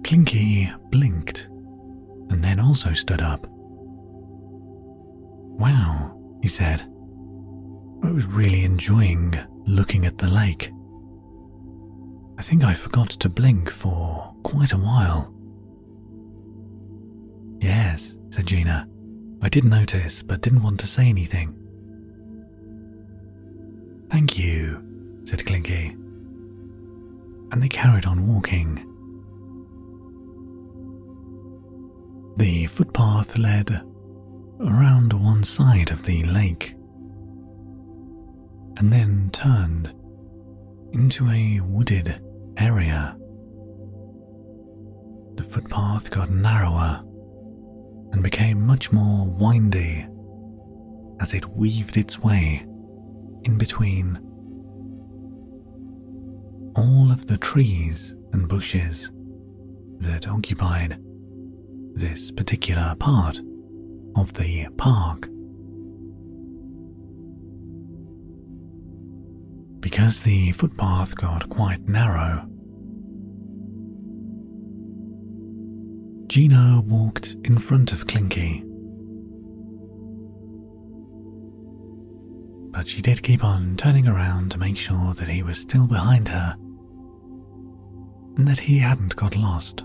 Clinky 0.04 0.70
blinked 0.90 1.48
and 2.28 2.44
then 2.44 2.60
also 2.60 2.92
stood 2.92 3.22
up. 3.22 3.46
Wow, 5.58 6.14
he 6.42 6.48
said. 6.48 6.82
I 8.02 8.10
was 8.10 8.26
really 8.26 8.64
enjoying 8.64 9.34
looking 9.66 10.04
at 10.04 10.18
the 10.18 10.28
lake. 10.28 10.70
I 12.36 12.42
think 12.42 12.64
I 12.64 12.74
forgot 12.74 13.08
to 13.10 13.30
blink 13.30 13.70
for 13.70 14.34
quite 14.42 14.74
a 14.74 14.78
while. 14.78 15.34
Yes, 17.60 18.14
said 18.28 18.46
Gina. 18.46 18.86
I 19.40 19.48
did 19.48 19.64
notice, 19.64 20.22
but 20.22 20.42
didn't 20.42 20.62
want 20.62 20.80
to 20.80 20.86
say 20.86 21.08
anything. 21.08 21.56
Thank 24.10 24.38
you, 24.38 24.82
said 25.24 25.46
Clinky. 25.46 25.96
And 27.52 27.62
they 27.62 27.68
carried 27.68 28.04
on 28.04 28.28
walking. 28.28 28.90
The 32.37 32.66
footpath 32.66 33.38
led 33.38 33.70
around 34.59 35.12
one 35.12 35.44
side 35.44 35.92
of 35.92 36.03
the 36.03 36.25
lake 36.25 36.75
and 38.77 38.92
then 38.92 39.31
turned 39.33 39.94
into 40.92 41.29
a 41.29 41.61
wooded 41.61 42.20
area. 42.57 43.16
The 45.37 45.44
footpath 45.44 46.11
got 46.11 46.31
narrower 46.31 47.03
and 48.11 48.20
became 48.20 48.66
much 48.66 48.90
more 48.90 49.31
windy 49.31 50.07
as 51.20 51.35
it 51.35 51.49
weaved 51.51 51.97
its 51.97 52.18
way 52.18 52.66
in 53.44 53.59
between 53.59 54.18
all 56.75 57.12
of 57.12 57.27
the 57.27 57.38
trees 57.38 58.16
and 58.33 58.49
bushes 58.49 59.12
that 60.01 60.27
occupied 60.27 60.99
this 61.94 62.30
particular 62.30 62.94
part 62.98 63.40
of 64.16 64.33
the 64.35 64.66
park. 64.76 65.28
Because 69.80 70.20
the 70.20 70.52
footpath 70.52 71.16
got 71.16 71.48
quite 71.48 71.88
narrow, 71.88 72.48
Gina 76.26 76.83
walked 76.85 77.37
in 77.44 77.59
front 77.59 77.92
of 77.92 78.07
Clinky. 78.07 78.64
But 82.72 82.88
she 82.88 83.02
did 83.02 83.22
keep 83.22 83.44
on 83.44 83.76
turning 83.76 84.09
around 84.09 84.50
to 84.50 84.59
make 84.59 84.76
sure 84.76 85.14
that 85.14 85.28
he 85.28 85.44
was 85.44 85.59
still 85.59 85.87
behind 85.87 86.26
her 86.28 86.57
and 88.37 88.48
that 88.48 88.59
he 88.59 88.78
hadn't 88.78 89.14
got 89.14 89.37
lost. 89.37 89.85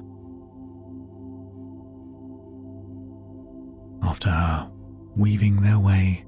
After 4.09 4.31
her, 4.31 4.71
weaving 5.15 5.61
their 5.61 5.77
way 5.77 6.25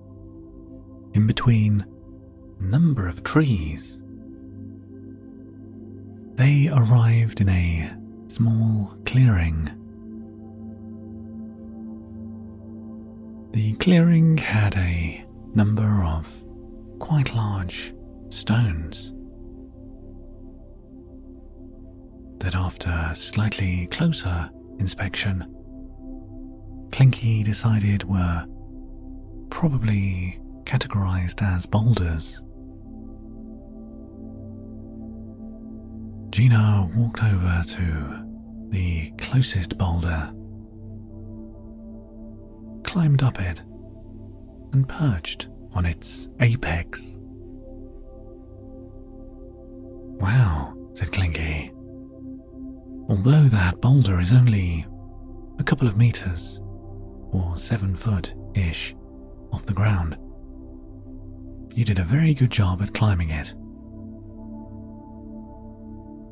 in 1.14 1.26
between 1.26 1.84
a 2.60 2.64
number 2.64 3.08
of 3.08 3.24
trees. 3.24 4.04
They 6.36 6.70
arrived 6.70 7.42
in 7.42 7.50
a 7.50 7.92
small 8.28 8.96
clearing. 9.06 9.72
The 13.52 13.74
clearing 13.78 14.38
had 14.38 14.78
a 14.78 15.26
number 15.56 16.04
of 16.06 16.40
quite 17.00 17.34
large 17.34 17.96
stones 18.30 19.12
that, 22.42 22.54
after 22.54 23.12
slightly 23.16 23.88
closer 23.88 24.52
inspection, 24.78 25.48
Clinky 26.92 27.44
decided 27.44 28.04
were 28.04 28.46
probably 29.50 30.40
categorized 30.64 31.42
as 31.42 31.66
boulders. 31.66 32.42
Gina 36.32 36.90
walked 36.96 37.24
over 37.24 37.64
to 37.68 38.26
the 38.70 39.12
closest 39.18 39.78
boulder, 39.78 40.32
climbed 42.84 43.24
up 43.24 43.40
it, 43.40 43.62
and 44.72 44.88
perched 44.88 45.50
on 45.74 45.86
its 45.86 46.30
apex. 46.40 47.18
Wow, 50.20 50.74
said 50.94 51.12
Clinky. 51.12 51.72
Although 53.10 53.50
that 53.50 53.82
boulder 53.82 54.22
is 54.22 54.32
only 54.32 54.86
a 55.60 55.64
couple 55.64 55.88
of 55.88 55.98
meters 55.98 56.61
or 57.32 57.58
seven 57.58 57.96
foot 57.96 58.34
ish 58.54 58.96
off 59.52 59.66
the 59.66 59.74
ground. 59.74 60.18
You 61.74 61.86
did 61.86 62.00
a 62.00 62.04
very 62.04 62.34
good 62.34 62.52
job 62.52 62.82
at 62.82 62.94
climbing 62.94 63.30
it. 63.30 63.54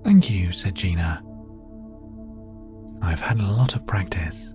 Thank 0.03 0.29
you, 0.29 0.51
said 0.51 0.75
Gina. 0.75 1.23
I've 3.01 3.21
had 3.21 3.39
a 3.39 3.51
lot 3.51 3.75
of 3.75 3.87
practice. 3.87 4.53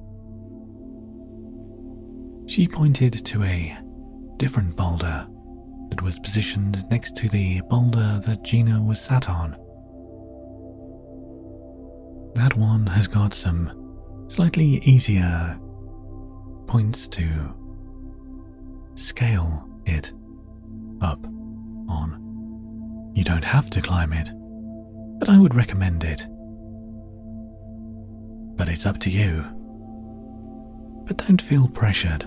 She 2.47 2.69
pointed 2.69 3.25
to 3.25 3.43
a 3.43 3.79
different 4.37 4.77
boulder 4.77 5.27
that 5.91 6.03
was 6.03 6.19
positioned 6.19 6.85
next 6.91 7.17
to 7.17 7.29
the 7.29 7.63
boulder 7.71 8.21
that 8.27 8.43
Gina 8.43 8.83
was 8.83 9.01
sat 9.01 9.29
on. 9.31 9.53
That 12.35 12.57
one 12.57 12.87
has 12.87 13.07
got 13.07 13.33
some 13.33 14.27
slightly 14.29 14.79
easier 14.85 15.59
points 16.75 17.07
to 17.07 17.55
scale 18.97 19.65
it 19.87 20.11
up 21.03 21.25
on. 21.89 23.13
You 23.15 23.23
don't 23.23 23.45
have 23.45 23.71
to 23.71 23.81
climb 23.81 24.13
it, 24.13 24.29
but 25.21 25.29
I 25.29 25.39
would 25.39 25.55
recommend 25.55 26.03
it. 26.03 26.27
But 28.57 28.69
it's 28.69 28.87
up 28.87 28.99
to 29.03 29.11
you. 29.11 29.45
But 31.07 31.19
don't 31.19 31.41
feel 31.41 31.69
pressured. 31.69 32.23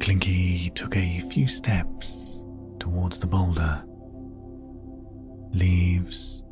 Clinky 0.00 0.68
took 0.74 0.94
a 0.94 1.20
few 1.30 1.46
steps 1.46 2.38
towards 2.78 3.18
the 3.18 3.26
boulder. 3.26 3.82
Leaves 5.54 6.42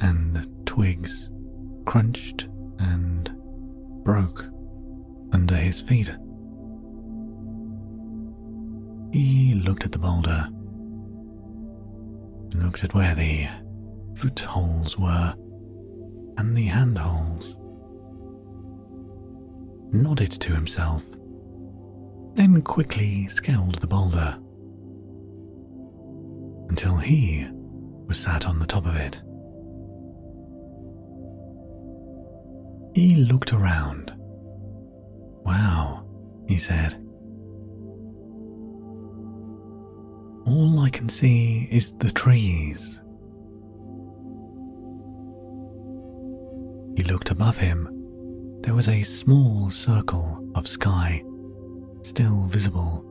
and 0.00 0.66
twigs 0.66 1.30
crunched 1.86 2.48
and 2.80 3.39
broke 4.10 4.44
under 5.32 5.54
his 5.54 5.80
feet. 5.80 6.08
He 9.12 9.54
looked 9.54 9.84
at 9.84 9.92
the 9.92 10.00
boulder, 10.00 10.48
looked 12.56 12.82
at 12.82 12.92
where 12.92 13.14
the 13.14 13.46
footholds 14.16 14.98
were 14.98 15.32
and 16.38 16.56
the 16.56 16.66
handholds, 16.66 17.56
nodded 19.92 20.32
to 20.32 20.54
himself 20.54 21.08
then 22.34 22.62
quickly 22.62 23.28
scaled 23.28 23.76
the 23.76 23.86
boulder 23.86 24.36
until 26.68 26.96
he 26.96 27.46
was 28.06 28.18
sat 28.18 28.46
on 28.46 28.58
the 28.58 28.66
top 28.66 28.86
of 28.86 28.96
it. 28.96 29.20
He 32.94 33.16
looked 33.16 33.52
around. 33.52 34.12
Wow, 35.44 36.04
he 36.48 36.58
said. 36.58 36.94
All 40.46 40.80
I 40.80 40.90
can 40.90 41.08
see 41.08 41.68
is 41.70 41.92
the 41.98 42.10
trees. 42.10 43.00
He 46.96 47.04
looked 47.04 47.30
above 47.30 47.56
him. 47.56 47.88
There 48.62 48.74
was 48.74 48.88
a 48.88 49.02
small 49.02 49.70
circle 49.70 50.50
of 50.54 50.66
sky 50.66 51.22
still 52.02 52.46
visible 52.46 53.04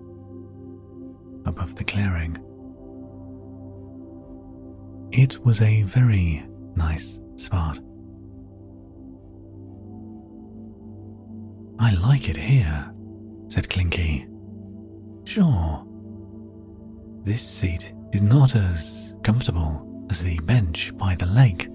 above 1.46 1.76
the 1.76 1.84
clearing. 1.84 2.38
It 5.12 5.44
was 5.44 5.62
a 5.62 5.84
very 5.84 6.46
nice 6.76 7.20
spot. 7.36 7.80
I 11.90 11.94
like 11.94 12.30
it 12.30 12.38
here, 12.38 12.94
said 13.48 13.68
Clinky. 13.68 14.28
Sure. 15.24 15.84
This 17.24 17.42
seat 17.42 17.94
is 18.14 18.22
not 18.22 18.56
as 18.56 19.16
comfortable 19.24 20.06
as 20.12 20.22
the 20.22 20.38
bench 20.42 20.96
by 21.00 21.16
the 21.16 21.26
lake. 21.26 21.68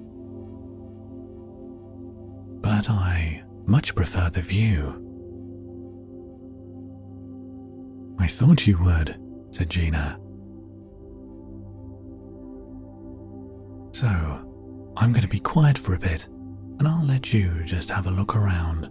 But 2.62 2.88
I 2.88 3.42
much 3.66 3.96
prefer 3.96 4.30
the 4.30 4.40
view 4.40 5.00
I 8.20 8.28
thought 8.28 8.68
you 8.68 8.78
would, 8.84 9.18
said 9.50 9.68
Gina. 9.68 10.20
So, 13.90 14.06
I'm 14.96 15.12
going 15.12 15.22
to 15.22 15.28
be 15.28 15.40
quiet 15.40 15.76
for 15.76 15.94
a 15.94 15.98
bit, 15.98 16.28
and 16.78 16.86
I'll 16.86 17.04
let 17.04 17.32
you 17.32 17.64
just 17.64 17.90
have 17.90 18.06
a 18.06 18.12
look 18.12 18.36
around. 18.36 18.88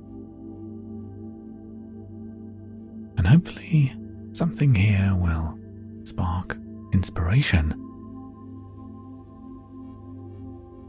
And 3.23 3.31
hopefully, 3.31 3.95
something 4.33 4.75
here 4.75 5.15
will 5.15 5.57
spark 6.03 6.57
inspiration. 6.91 7.73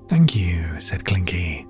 Thank 0.08 0.34
you, 0.34 0.80
said 0.80 1.04
Clinky. 1.04 1.64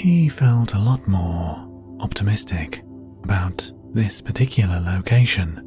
He 0.00 0.28
felt 0.28 0.74
a 0.74 0.80
lot 0.80 1.06
more 1.06 1.64
optimistic 2.00 2.82
about 3.22 3.70
this 3.92 4.20
particular 4.20 4.80
location. 4.80 5.60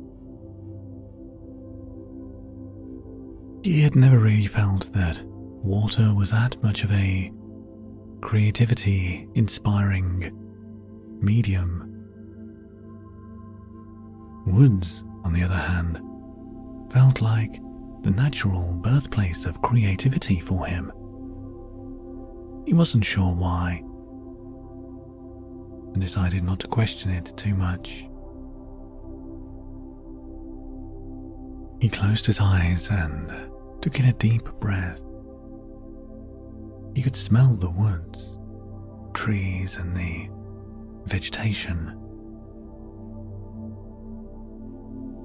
He 3.63 3.81
had 3.81 3.95
never 3.95 4.19
really 4.19 4.45
felt 4.45 4.91
that 4.91 5.21
water 5.25 6.13
was 6.13 6.31
that 6.31 6.61
much 6.61 6.83
of 6.83 6.91
a 6.91 7.31
creativity 8.19 9.25
inspiring 9.35 10.33
medium. 11.21 11.86
Woods, 14.47 15.03
on 15.25 15.33
the 15.33 15.43
other 15.43 15.55
hand, 15.57 16.01
felt 16.89 17.21
like 17.21 17.61
the 18.03 18.11
natural 18.11 18.71
birthplace 18.81 19.45
of 19.45 19.61
creativity 19.61 20.39
for 20.39 20.65
him. 20.65 20.91
He 22.65 22.73
wasn't 22.73 23.03
sure 23.03 23.35
why, 23.35 23.83
and 25.93 26.01
decided 26.01 26.43
not 26.43 26.59
to 26.61 26.67
question 26.67 27.11
it 27.11 27.33
too 27.35 27.55
much. 27.55 28.07
He 31.81 31.89
closed 31.89 32.25
his 32.25 32.39
eyes 32.39 32.89
and 32.89 33.29
took 33.81 33.99
in 33.99 34.05
a 34.05 34.13
deep 34.13 34.45
breath. 34.61 35.01
He 36.95 37.03
could 37.03 37.17
smell 37.17 37.53
the 37.53 37.69
woods, 37.69 38.37
trees, 39.13 39.77
and 39.77 39.95
the 39.95 40.29
vegetation. 41.05 41.99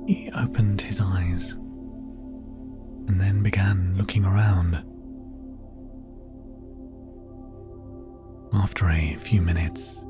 He 0.07 0.31
opened 0.37 0.81
his 0.81 1.01
eyes 1.01 1.53
and 3.09 3.21
then 3.21 3.43
began 3.43 3.95
looking 3.97 4.25
around. 4.25 4.83
After 8.53 8.91
a 8.91 9.15
few 9.15 9.41
minutes, 9.41 10.05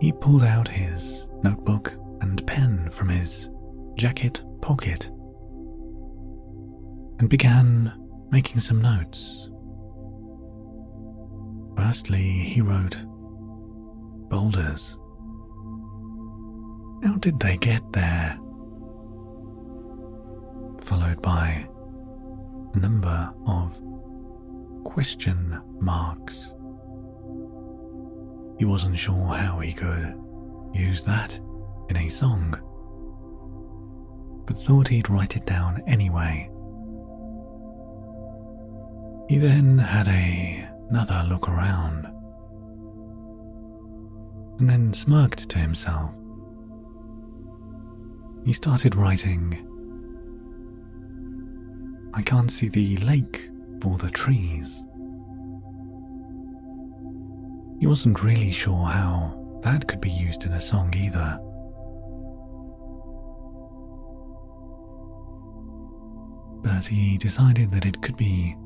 he 0.00 0.12
pulled 0.12 0.44
out 0.44 0.68
his 0.68 1.26
notebook 1.42 1.94
and 2.20 2.46
pen 2.46 2.88
from 2.90 3.08
his 3.08 3.48
jacket 3.96 4.42
pocket 4.62 5.10
and 7.18 7.28
began 7.28 7.92
making 8.30 8.60
some 8.60 8.80
notes. 8.80 9.50
Firstly, 11.76 12.22
he 12.22 12.60
wrote 12.60 13.04
boulders. 14.30 14.96
How 17.04 17.16
did 17.18 17.38
they 17.40 17.56
get 17.56 17.82
there? 17.92 18.38
Followed 20.84 21.22
by 21.22 21.66
a 22.74 22.78
number 22.78 23.32
of 23.46 23.80
question 24.84 25.60
marks. 25.80 26.52
He 28.58 28.66
wasn't 28.66 28.98
sure 28.98 29.34
how 29.34 29.60
he 29.60 29.72
could 29.72 30.14
use 30.74 31.00
that 31.02 31.38
in 31.88 31.96
a 31.96 32.08
song, 32.10 32.54
but 34.46 34.58
thought 34.58 34.88
he'd 34.88 35.08
write 35.08 35.36
it 35.36 35.46
down 35.46 35.82
anyway. 35.86 36.50
He 39.28 39.38
then 39.38 39.78
had 39.78 40.06
a, 40.06 40.68
another 40.90 41.24
look 41.28 41.48
around 41.48 42.04
and 44.58 44.68
then 44.68 44.92
smirked 44.92 45.48
to 45.48 45.58
himself. 45.58 46.10
He 48.44 48.52
started 48.52 48.94
writing, 48.94 49.66
I 52.16 52.22
can't 52.22 52.50
see 52.50 52.68
the 52.68 52.96
lake 52.98 53.50
for 53.80 53.98
the 53.98 54.10
trees. 54.10 54.84
He 57.80 57.88
wasn't 57.88 58.22
really 58.22 58.52
sure 58.52 58.86
how 58.86 59.60
that 59.62 59.88
could 59.88 60.00
be 60.00 60.10
used 60.10 60.44
in 60.44 60.52
a 60.52 60.60
song 60.60 60.94
either. 60.96 61.40
But 66.62 66.86
he 66.86 67.18
decided 67.18 67.72
that 67.72 67.84
it 67.84 68.00
could 68.00 68.16
be 68.16 68.56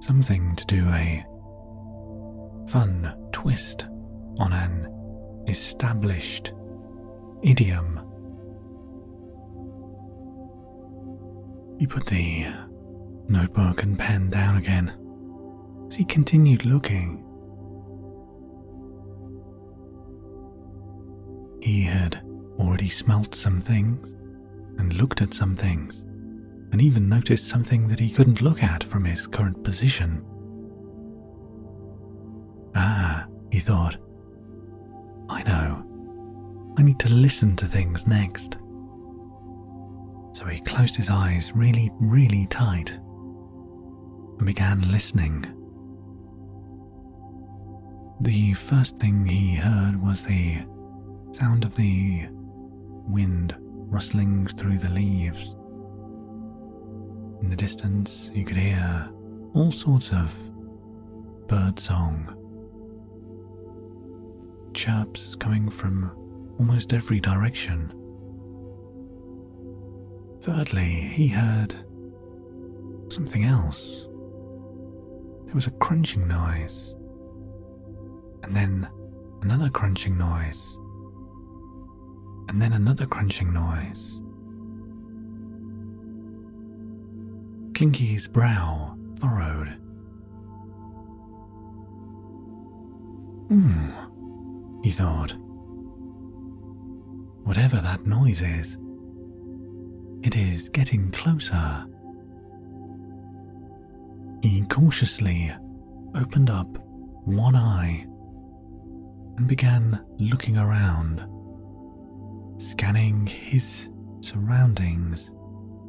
something 0.00 0.56
to 0.56 0.64
do 0.66 0.88
a 0.88 1.24
fun 2.68 3.14
twist 3.30 3.86
on 4.38 4.54
an 4.54 5.44
established 5.48 6.54
idiom. 7.42 8.00
He 11.78 11.86
put 11.86 12.06
the 12.06 12.46
notebook 13.28 13.82
and 13.82 13.98
pen 13.98 14.30
down 14.30 14.56
again 14.56 14.92
as 15.88 15.96
he 15.96 16.04
continued 16.04 16.64
looking. 16.64 17.20
He 21.60 21.82
had 21.82 22.22
already 22.58 22.88
smelt 22.88 23.34
some 23.34 23.60
things 23.60 24.14
and 24.78 24.92
looked 24.92 25.22
at 25.22 25.34
some 25.34 25.56
things 25.56 26.04
and 26.72 26.82
even 26.82 27.08
noticed 27.08 27.48
something 27.48 27.88
that 27.88 28.00
he 28.00 28.10
couldn't 28.10 28.42
look 28.42 28.62
at 28.62 28.84
from 28.84 29.04
his 29.04 29.26
current 29.26 29.62
position. 29.64 30.24
Ah, 32.74 33.26
he 33.50 33.60
thought, 33.60 33.96
I 35.28 35.42
know. 35.44 36.74
I 36.76 36.82
need 36.82 36.98
to 37.00 37.08
listen 37.08 37.56
to 37.56 37.66
things 37.66 38.06
next. 38.06 38.56
So 40.34 40.44
he 40.46 40.58
closed 40.60 40.96
his 40.96 41.10
eyes 41.10 41.52
really, 41.54 41.90
really 42.00 42.46
tight 42.48 42.90
and 42.90 44.44
began 44.44 44.90
listening. 44.90 45.46
The 48.20 48.52
first 48.54 48.98
thing 48.98 49.24
he 49.24 49.54
heard 49.54 50.00
was 50.02 50.24
the 50.24 50.58
sound 51.30 51.64
of 51.64 51.76
the 51.76 52.26
wind 52.30 53.54
rustling 53.58 54.48
through 54.48 54.78
the 54.78 54.88
leaves. 54.88 55.54
In 57.40 57.48
the 57.48 57.56
distance, 57.56 58.32
you 58.34 58.44
could 58.44 58.56
hear 58.56 59.08
all 59.52 59.70
sorts 59.70 60.12
of 60.12 60.36
bird 61.46 61.78
song, 61.78 62.34
chirps 64.74 65.36
coming 65.36 65.68
from 65.68 66.10
almost 66.58 66.92
every 66.92 67.20
direction. 67.20 67.92
Thirdly, 70.44 71.08
he 71.10 71.26
heard 71.28 71.74
something 73.08 73.44
else. 73.44 74.06
There 75.46 75.54
was 75.54 75.66
a 75.66 75.70
crunching 75.70 76.28
noise, 76.28 76.94
and 78.42 78.54
then 78.54 78.86
another 79.40 79.70
crunching 79.70 80.18
noise, 80.18 80.76
and 82.50 82.60
then 82.60 82.74
another 82.74 83.06
crunching 83.06 83.54
noise. 83.54 84.20
Clinky's 87.74 88.28
brow 88.28 88.98
furrowed. 89.18 89.68
Hmm, 93.48 93.88
he 94.82 94.90
thought. 94.90 95.34
Whatever 97.44 97.78
that 97.78 98.04
noise 98.06 98.42
is, 98.42 98.76
it 100.24 100.36
is 100.36 100.70
getting 100.70 101.10
closer. 101.10 101.84
He 104.42 104.62
cautiously 104.62 105.54
opened 106.14 106.48
up 106.48 106.78
one 107.26 107.54
eye 107.54 108.06
and 109.36 109.46
began 109.46 110.02
looking 110.18 110.56
around, 110.56 111.26
scanning 112.58 113.26
his 113.26 113.90
surroundings 114.20 115.30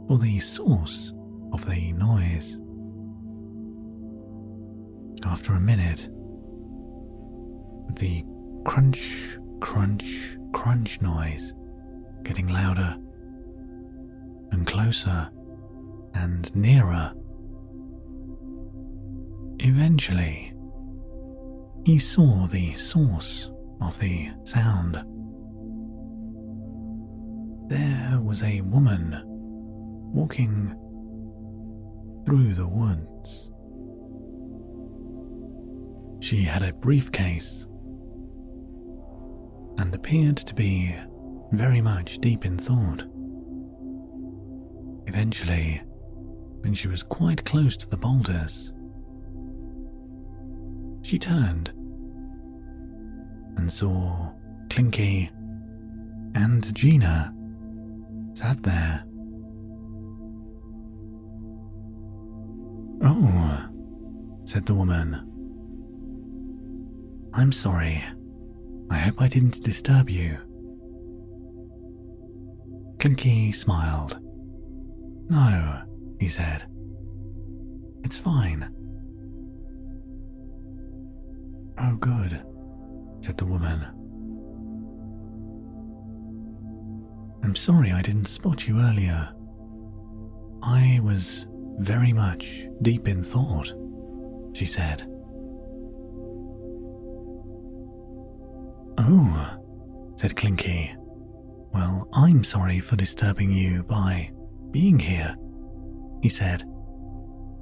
for 0.07 0.17
the 0.17 0.39
source 0.39 1.13
of 1.53 1.65
the 1.65 1.93
noise. 1.93 2.59
After 5.25 5.53
a 5.53 5.61
minute, 5.61 6.09
the 7.95 8.25
crunch, 8.65 9.37
crunch, 9.61 10.37
crunch 10.51 11.01
noise 11.01 11.53
getting 12.23 12.47
louder 12.47 12.97
and 14.51 14.65
closer 14.65 15.29
and 16.13 16.53
nearer. 16.55 17.13
Eventually, 19.59 20.53
he 21.85 21.97
saw 21.97 22.47
the 22.47 22.73
source 22.73 23.51
of 23.81 23.99
the 23.99 24.29
sound. 24.43 24.95
There 27.67 28.19
was 28.21 28.43
a 28.43 28.61
woman 28.61 29.21
walking 30.13 30.75
through 32.25 32.53
the 32.53 32.67
woods. 32.67 33.51
She 36.23 36.43
had 36.43 36.63
a 36.63 36.73
briefcase 36.73 37.67
and 39.77 39.93
appeared 39.93 40.37
to 40.37 40.53
be 40.53 40.95
very 41.51 41.81
much 41.81 42.17
deep 42.19 42.45
in 42.45 42.57
thought. 42.57 43.03
Eventually, 45.07 45.81
when 46.61 46.73
she 46.73 46.87
was 46.87 47.03
quite 47.03 47.45
close 47.45 47.77
to 47.77 47.89
the 47.89 47.97
boulders, 47.97 48.73
she 51.03 51.19
turned 51.19 51.69
and 53.57 53.71
saw 53.71 54.31
Clinky 54.69 55.29
and 56.33 56.73
Gina 56.75 57.33
sat 58.33 58.61
there. 58.63 59.03
Oh, 63.03 63.65
said 64.45 64.65
the 64.65 64.73
woman. 64.73 65.31
I'm 67.33 67.51
sorry. 67.51 68.03
I 68.89 68.97
hope 68.97 69.21
I 69.21 69.27
didn't 69.27 69.63
disturb 69.63 70.09
you. 70.09 70.37
Clinky 72.99 73.51
smiled. 73.51 74.17
No, 75.29 75.81
he 76.19 76.27
said. 76.27 76.65
It's 78.03 78.17
fine. 78.17 78.71
Oh, 81.79 81.95
good, 81.95 82.43
said 83.21 83.37
the 83.37 83.45
woman. 83.45 83.81
I'm 87.43 87.55
sorry 87.55 87.91
I 87.91 88.01
didn't 88.01 88.25
spot 88.25 88.67
you 88.67 88.79
earlier. 88.79 89.31
I 90.63 90.99
was 91.03 91.45
very 91.77 92.13
much 92.13 92.67
deep 92.81 93.07
in 93.07 93.21
thought, 93.21 93.73
she 94.53 94.65
said. 94.65 95.07
Oh, 98.97 99.57
said 100.15 100.35
Clinky. 100.35 100.95
Well, 101.73 102.07
I'm 102.13 102.43
sorry 102.43 102.79
for 102.79 102.95
disturbing 102.95 103.51
you 103.51 103.83
by 103.83 104.31
being 104.75 104.99
here, 104.99 105.33
he 106.21 106.27
said, 106.27 106.63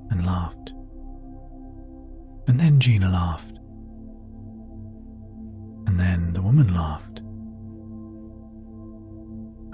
and 0.09 0.25
laughed. 0.25 0.73
And 2.47 2.59
then 2.59 2.79
Gina 2.79 3.07
laughed. 3.07 3.59
And 5.85 5.99
then 5.99 6.33
the 6.33 6.41
woman 6.41 6.73
laughed. 6.73 7.19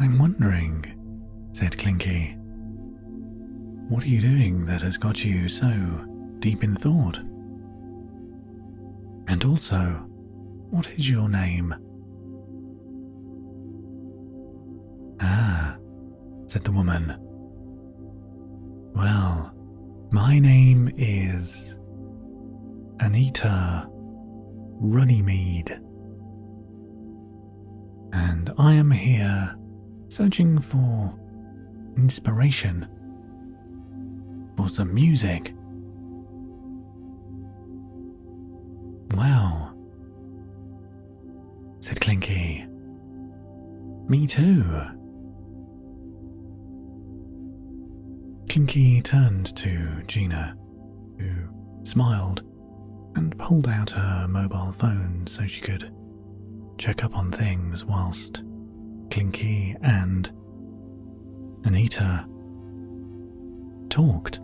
I'm 0.02 0.20
wondering, 0.20 0.84
said 1.54 1.78
Clinky, 1.78 2.36
what 3.88 4.04
are 4.04 4.10
you 4.10 4.20
doing 4.20 4.66
that 4.66 4.82
has 4.82 4.98
got 4.98 5.24
you 5.24 5.48
so 5.48 5.70
deep 6.40 6.62
in 6.62 6.76
thought? 6.76 7.20
And 9.30 9.46
also, 9.46 9.78
what 10.72 10.90
is 10.90 11.10
your 11.10 11.30
name? 11.30 11.74
Ah, 15.22 15.78
said 16.48 16.64
the 16.64 16.74
woman. 16.74 17.28
Well, 19.00 19.54
my 20.12 20.40
name 20.40 20.92
is 20.98 21.78
Anita 23.00 23.88
Runnymede. 23.90 25.72
And 28.12 28.52
I 28.58 28.74
am 28.74 28.92
here 28.92 29.56
searching 30.10 30.60
for 30.60 31.18
inspiration, 31.96 32.90
for 34.58 34.68
some 34.68 34.94
music. 34.94 35.54
Wow, 39.16 39.76
said 41.80 42.02
Clinky. 42.02 42.68
Me 44.10 44.28
too. 44.28 44.99
Clinky 48.60 49.02
turned 49.02 49.56
to 49.56 50.04
Gina, 50.06 50.54
who 51.18 51.30
smiled 51.86 52.44
and 53.16 53.38
pulled 53.38 53.70
out 53.70 53.90
her 53.92 54.28
mobile 54.28 54.74
phone 54.74 55.26
so 55.28 55.46
she 55.46 55.62
could 55.62 55.94
check 56.78 57.06
up 57.06 57.16
on 57.16 57.32
things 57.32 57.86
whilst 57.86 58.44
Clinky 59.12 59.78
and 59.82 60.30
Anita 61.64 62.28
talked. 63.88 64.42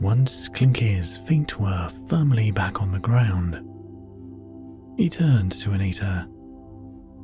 Once 0.00 0.48
Clinky's 0.48 1.18
feet 1.18 1.60
were 1.60 1.88
firmly 2.08 2.50
back 2.50 2.82
on 2.82 2.90
the 2.90 2.98
ground, 2.98 3.64
he 4.96 5.08
turned 5.08 5.52
to 5.52 5.70
Anita, 5.70 6.28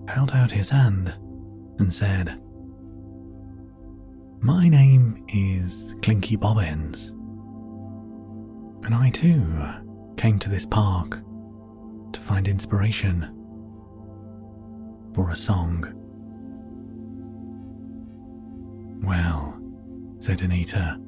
held 0.06 0.30
out 0.30 0.52
his 0.52 0.70
hand, 0.70 1.12
and 1.80 1.92
said, 1.92 2.40
My 4.40 4.68
name 4.68 5.24
is 5.28 5.96
Clinky 6.02 6.36
Bobbins, 6.36 7.08
and 8.84 8.94
I 8.94 9.10
too 9.10 9.44
came 10.16 10.38
to 10.38 10.48
this 10.48 10.64
park 10.64 11.22
to 12.12 12.20
find 12.20 12.46
inspiration. 12.46 13.34
for 15.14 15.30
a 15.30 15.36
song. 15.36 15.84
Well, 19.02 19.60
said 20.18 20.40
Anita, 20.42 21.00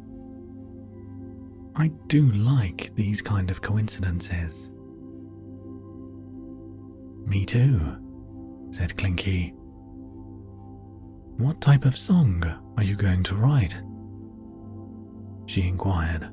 I 1.76 1.88
do 2.08 2.32
like 2.32 2.92
these 2.96 3.22
kind 3.22 3.50
of 3.50 3.62
coincidences. 3.62 4.72
Me 7.26 7.44
too, 7.46 7.80
said 8.70 8.96
Clinky. 8.96 9.54
What 11.36 11.60
type 11.60 11.84
of 11.84 11.96
song 11.96 12.42
are 12.80 12.84
you 12.84 12.96
going 12.96 13.22
to 13.22 13.34
write? 13.34 13.78
She 15.44 15.68
inquired. 15.68 16.30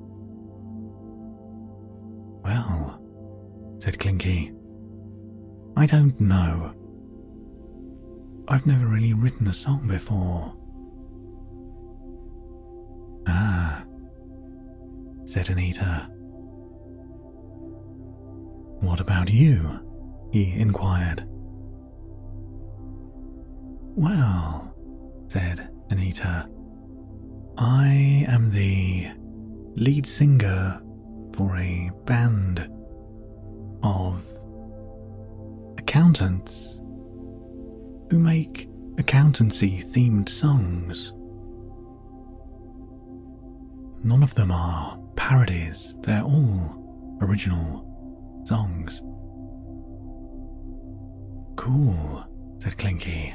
Well, 2.42 3.02
said 3.80 4.00
Clinky, 4.00 4.54
I 5.76 5.86
don't 5.86 6.18
know. 6.22 6.74
I've 8.48 8.66
never 8.66 8.88
really 8.88 9.12
written 9.12 9.48
a 9.48 9.54
song 9.54 9.90
before. 9.90 10.54
Ah, 13.28 13.84
said 15.26 15.50
Anita. 15.50 16.10
What 18.80 19.02
about 19.02 19.30
you? 19.30 19.84
he 20.32 20.54
inquired. 20.54 21.26
Well, 23.98 24.74
said 25.28 25.72
Anita, 25.90 26.50
I 27.58 28.26
am 28.28 28.52
the 28.52 29.08
lead 29.76 30.06
singer 30.06 30.82
for 31.34 31.58
a 31.58 31.92
band 32.06 32.70
of 33.84 34.24
accountants 35.78 36.76
who 38.10 38.20
make 38.20 38.70
accountancy 38.98 39.82
themed 39.82 40.28
songs. 40.30 41.14
None 44.04 44.24
of 44.24 44.36
them 44.36 44.52
are 44.52 45.00
parodies, 45.16 45.96
they're 46.02 46.22
all 46.24 47.18
original 47.22 48.44
songs. 48.46 49.02
Cool, 51.56 52.26
said 52.60 52.78
Clinky. 52.78 53.34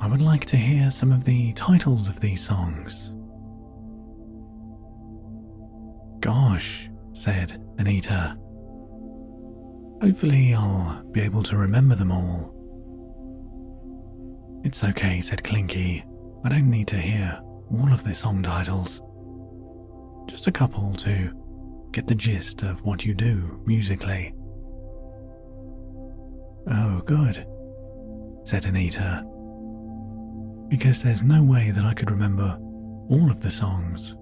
I 0.00 0.06
would 0.06 0.22
like 0.22 0.46
to 0.46 0.56
hear 0.56 0.90
some 0.90 1.12
of 1.12 1.24
the 1.24 1.52
titles 1.52 2.08
of 2.08 2.20
these 2.20 2.42
songs. 2.42 3.12
Gosh, 6.20 6.88
said 7.12 7.62
Anita. 7.78 8.36
Hopefully, 10.00 10.54
I'll 10.54 11.02
be 11.12 11.20
able 11.20 11.42
to 11.42 11.58
remember 11.58 11.94
them 11.94 12.10
all. 12.10 12.56
It's 14.64 14.82
okay, 14.84 15.20
said 15.20 15.44
Clinky. 15.44 16.02
I 16.44 16.48
don't 16.48 16.70
need 16.70 16.88
to 16.88 16.96
hear 16.96 17.38
all 17.70 17.92
of 17.92 18.02
the 18.02 18.14
song 18.14 18.42
titles. 18.42 19.02
Just 20.30 20.46
a 20.46 20.52
couple 20.52 20.94
to 20.94 21.30
get 21.92 22.06
the 22.06 22.14
gist 22.14 22.62
of 22.62 22.82
what 22.82 23.04
you 23.04 23.12
do 23.12 23.62
musically. 23.66 24.32
Oh, 26.70 27.02
good, 27.04 27.46
said 28.44 28.64
Anita. 28.64 29.26
Because 30.70 31.02
there's 31.02 31.24
no 31.24 31.42
way 31.42 31.72
that 31.72 31.84
I 31.84 31.92
could 31.92 32.10
remember 32.12 32.56
all 33.08 33.28
of 33.28 33.40
the 33.40 33.50
songs, 33.50 34.14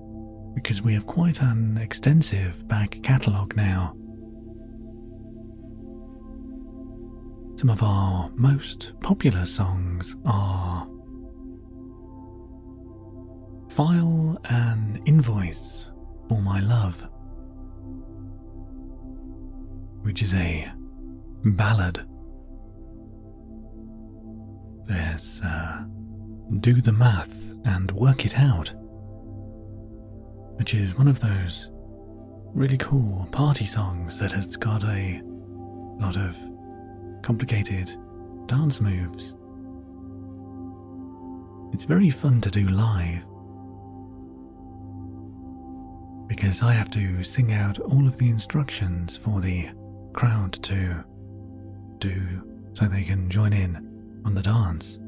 because 0.55 0.81
we 0.81 0.95
have 0.95 1.07
quite 1.07 1.43
an 1.43 1.77
extensive 1.77 2.67
back 2.67 2.99
catalogue 3.03 3.55
now. 3.55 3.95
Some 7.57 7.69
of 7.69 7.83
our 7.83 8.31
most 8.35 8.95
popular 9.01 9.45
songs 9.45 10.17
are 10.25 10.89
File 13.69 14.41
an 14.49 15.03
Invoice 15.05 15.91
for 16.29 16.41
My 16.41 16.61
Love, 16.61 17.07
which 20.03 20.23
is 20.23 20.33
a 20.35 20.73
ballad. 21.45 22.07
There's 24.87 25.43
uh, 25.45 25.85
Do 26.57 26.81
the 26.81 26.93
Math 26.93 27.53
and 27.67 27.93
Work 27.93 28.25
It 28.25 28.39
Out, 28.39 28.73
which 30.57 30.73
is 30.73 30.97
one 30.97 31.07
of 31.07 31.21
those 31.21 31.69
really 32.55 32.79
cool 32.79 33.29
party 33.31 33.67
songs 33.67 34.19
that 34.19 34.33
has 34.33 34.57
got 34.57 34.83
a 34.83 35.21
lot 36.01 36.17
of 36.17 36.35
complicated 37.23 37.95
dance 38.47 38.81
moves. 38.81 39.35
It's 41.75 41.85
very 41.85 42.09
fun 42.09 42.41
to 42.41 42.51
do 42.51 42.67
live 42.67 43.23
because 46.29 46.63
I 46.63 46.73
have 46.73 46.91
to 46.93 47.23
sing 47.23 47.53
out 47.53 47.79
all 47.79 48.09
of 48.09 48.17
the 48.17 48.31
instructions 48.31 49.19
for 49.19 49.43
the 49.43 49.69
crowd 50.15 50.55
to 50.65 51.05
do 51.99 52.71
so 52.73 52.87
they 52.87 53.05
can 53.05 53.29
join 53.29 53.53
in 53.53 54.23
on 54.25 54.35
the 54.35 54.43
dance. 54.43 54.99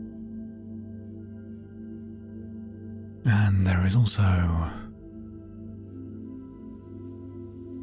And 3.24 3.66
there 3.66 3.86
is 3.86 3.96
also. 3.96 4.70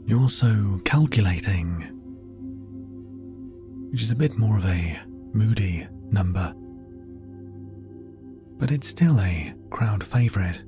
You're 0.06 0.30
so 0.30 0.80
calculating 0.86 1.98
which 3.92 4.04
is 4.04 4.12
a 4.12 4.16
bit 4.16 4.38
more 4.38 4.58
of 4.58 4.66
a 4.66 5.00
moody 5.34 5.88
number. 6.12 6.54
But 8.60 8.72
it's 8.72 8.88
still 8.88 9.20
a 9.20 9.54
crowd 9.70 10.04
favourite. 10.04 10.62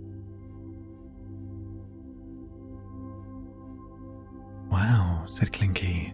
Wow, 4.71 5.25
said 5.27 5.51
Clinky. 5.51 6.13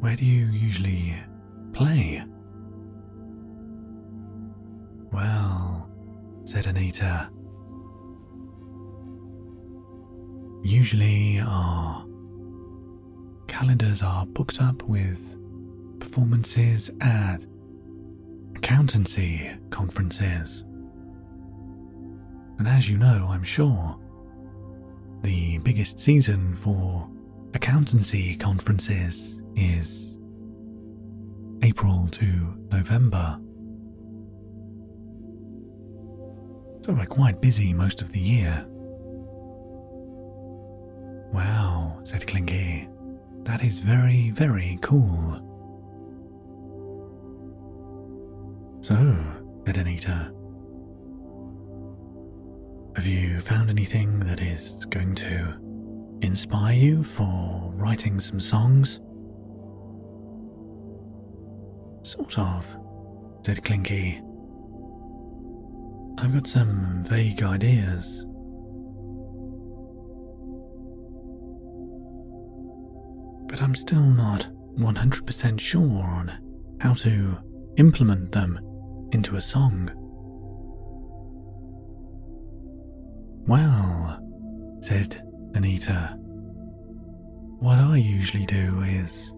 Where 0.00 0.16
do 0.16 0.24
you 0.24 0.46
usually 0.46 1.16
play? 1.72 2.24
Said 6.56 6.68
Anita. 6.68 7.28
Usually 10.62 11.38
our 11.38 12.06
calendars 13.46 14.02
are 14.02 14.24
booked 14.24 14.62
up 14.62 14.82
with 14.84 15.36
performances 16.00 16.90
at 17.02 17.44
accountancy 18.54 19.50
conferences. 19.68 20.64
And 22.58 22.66
as 22.66 22.88
you 22.88 22.96
know, 22.96 23.28
I'm 23.28 23.44
sure, 23.44 24.00
the 25.20 25.58
biggest 25.58 26.00
season 26.00 26.54
for 26.54 27.06
accountancy 27.52 28.34
conferences 28.34 29.42
is 29.56 30.18
April 31.62 32.08
to 32.12 32.56
November. 32.72 33.38
So 36.86 36.92
we're 36.92 37.04
quite 37.04 37.40
busy 37.40 37.72
most 37.72 38.00
of 38.00 38.12
the 38.12 38.20
year. 38.20 38.64
Wow, 41.32 41.98
said 42.04 42.28
Clinky. 42.28 42.88
That 43.42 43.64
is 43.64 43.80
very, 43.80 44.30
very 44.30 44.78
cool. 44.82 45.42
So, 48.82 48.94
said 49.66 49.78
Anita, 49.78 50.32
have 52.94 53.04
you 53.04 53.40
found 53.40 53.68
anything 53.68 54.20
that 54.20 54.40
is 54.40 54.86
going 54.86 55.16
to 55.16 55.58
inspire 56.22 56.76
you 56.76 57.02
for 57.02 57.72
writing 57.74 58.20
some 58.20 58.38
songs? 58.38 59.00
Sort 62.08 62.38
of, 62.38 62.64
said 63.44 63.64
Clinky. 63.64 64.22
I've 66.18 66.32
got 66.32 66.46
some 66.46 67.02
vague 67.04 67.42
ideas. 67.42 68.26
but 73.56 73.62
I'm 73.62 73.74
still 73.74 74.02
not 74.02 74.48
100% 74.76 75.60
sure 75.60 76.02
on 76.02 76.30
how 76.80 76.94
to 76.94 77.38
implement 77.78 78.30
them 78.30 78.60
into 79.12 79.36
a 79.36 79.40
song. 79.40 79.90
Well, 83.46 84.20
said 84.80 85.22
Anita, 85.54 86.16
what 87.60 87.78
I 87.78 87.96
usually 87.96 88.44
do 88.44 88.82
is 88.82 89.32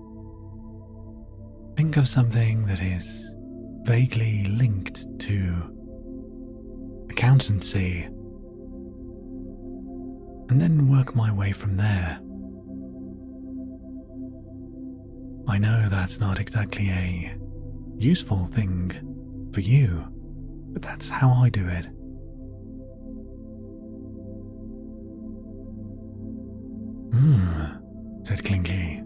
think 1.76 1.96
of 1.96 2.08
something 2.08 2.64
that 2.66 2.80
is 2.80 3.36
vaguely 3.82 4.46
linked 4.46 5.06
to 5.20 5.77
accountancy 7.18 8.04
and 10.48 10.60
then 10.60 10.88
work 10.88 11.16
my 11.16 11.32
way 11.32 11.50
from 11.50 11.76
there. 11.76 12.20
I 15.48 15.58
know 15.58 15.88
that's 15.88 16.20
not 16.20 16.38
exactly 16.38 16.88
a 16.90 17.36
useful 17.96 18.46
thing 18.46 18.92
for 19.52 19.60
you, 19.60 20.04
but 20.72 20.80
that's 20.80 21.08
how 21.08 21.32
I 21.32 21.48
do 21.48 21.66
it. 21.66 21.86
Hmm, 27.16 28.22
said 28.22 28.44
Clinky. 28.44 29.02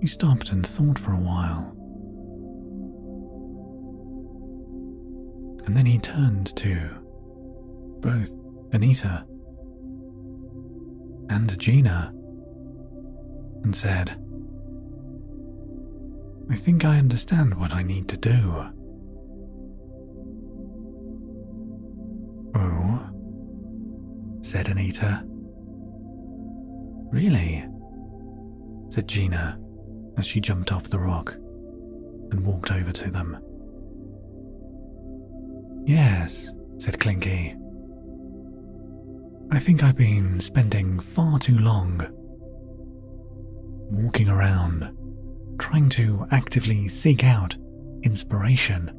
He 0.00 0.08
stopped 0.08 0.50
and 0.50 0.66
thought 0.66 0.98
for 0.98 1.12
a 1.12 1.20
while. 1.20 1.79
And 5.66 5.76
then 5.76 5.86
he 5.86 5.98
turned 5.98 6.54
to 6.56 6.90
both 8.00 8.30
Anita 8.72 9.24
and 11.28 11.58
Gina 11.58 12.12
and 13.62 13.74
said, 13.74 14.16
I 16.50 16.56
think 16.56 16.84
I 16.84 16.98
understand 16.98 17.54
what 17.54 17.72
I 17.72 17.82
need 17.82 18.08
to 18.08 18.16
do. 18.16 18.66
Oh, 22.56 23.10
said 24.42 24.68
Anita. 24.68 25.22
Really? 27.12 27.66
said 28.88 29.06
Gina 29.06 29.60
as 30.16 30.26
she 30.26 30.40
jumped 30.40 30.72
off 30.72 30.90
the 30.90 30.98
rock 30.98 31.34
and 32.32 32.44
walked 32.44 32.72
over 32.72 32.92
to 32.92 33.10
them. 33.10 33.38
Yes, 35.84 36.52
said 36.78 37.00
Clinky. 37.00 37.56
I 39.52 39.58
think 39.58 39.82
I've 39.82 39.96
been 39.96 40.38
spending 40.40 41.00
far 41.00 41.38
too 41.38 41.58
long 41.58 42.06
walking 43.90 44.28
around 44.28 44.96
trying 45.58 45.88
to 45.90 46.26
actively 46.30 46.86
seek 46.88 47.24
out 47.24 47.56
inspiration. 48.02 48.90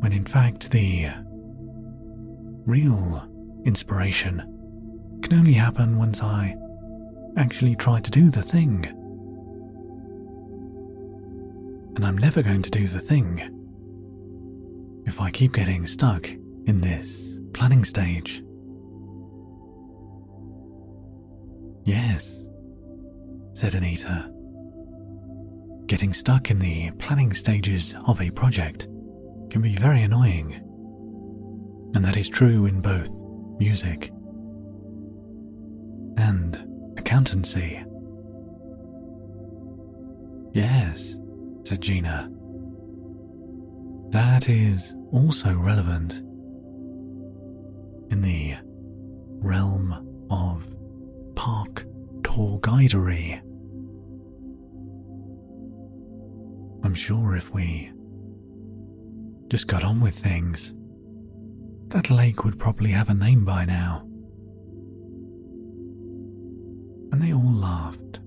When 0.00 0.12
in 0.12 0.24
fact, 0.24 0.70
the 0.70 1.10
real 2.66 3.28
inspiration 3.64 4.38
can 5.22 5.34
only 5.34 5.52
happen 5.52 5.98
once 5.98 6.22
I 6.22 6.56
actually 7.36 7.76
try 7.76 8.00
to 8.00 8.10
do 8.10 8.30
the 8.30 8.42
thing. 8.42 8.86
And 11.94 12.06
I'm 12.06 12.16
never 12.16 12.42
going 12.42 12.62
to 12.62 12.70
do 12.70 12.88
the 12.88 13.00
thing 13.00 13.61
if 15.06 15.20
I 15.20 15.30
keep 15.30 15.52
getting 15.52 15.86
stuck 15.86 16.28
in 16.66 16.80
this 16.80 17.38
planning 17.52 17.84
stage. 17.84 18.42
Yes, 21.84 22.46
said 23.54 23.74
Anita. 23.74 24.30
Getting 25.86 26.14
stuck 26.14 26.50
in 26.50 26.58
the 26.58 26.90
planning 26.92 27.34
stages 27.34 27.94
of 28.06 28.20
a 28.20 28.30
project 28.30 28.88
can 29.50 29.60
be 29.60 29.76
very 29.76 30.02
annoying, 30.02 30.54
and 31.94 32.04
that 32.04 32.16
is 32.16 32.28
true 32.28 32.66
in 32.66 32.80
both 32.80 33.10
music 33.58 34.10
and 36.16 36.64
accountancy. 36.96 37.84
Yes, 40.52 41.16
said 41.64 41.80
Gina. 41.80 42.30
That 44.12 44.50
is 44.50 44.94
also 45.10 45.54
relevant 45.54 46.18
in 48.12 48.20
the 48.20 48.56
realm 49.40 50.26
of 50.30 50.76
park 51.34 51.86
tour 52.22 52.58
guidery. 52.60 53.40
I'm 56.84 56.94
sure 56.94 57.36
if 57.36 57.54
we 57.54 57.90
just 59.48 59.66
got 59.66 59.82
on 59.82 59.98
with 59.98 60.14
things, 60.14 60.74
that 61.88 62.10
lake 62.10 62.44
would 62.44 62.58
probably 62.58 62.90
have 62.90 63.08
a 63.08 63.14
name 63.14 63.46
by 63.46 63.64
now. 63.64 64.02
And 67.12 67.22
they 67.22 67.32
all 67.32 67.54
laughed. 67.54 68.20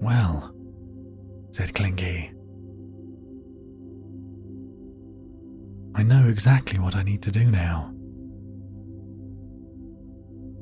Well, 0.00 0.54
said 1.50 1.74
Clinky. 1.74 2.32
I 5.96 6.02
know 6.02 6.28
exactly 6.28 6.78
what 6.78 6.94
I 6.94 7.02
need 7.02 7.22
to 7.22 7.32
do 7.32 7.50
now. 7.50 7.90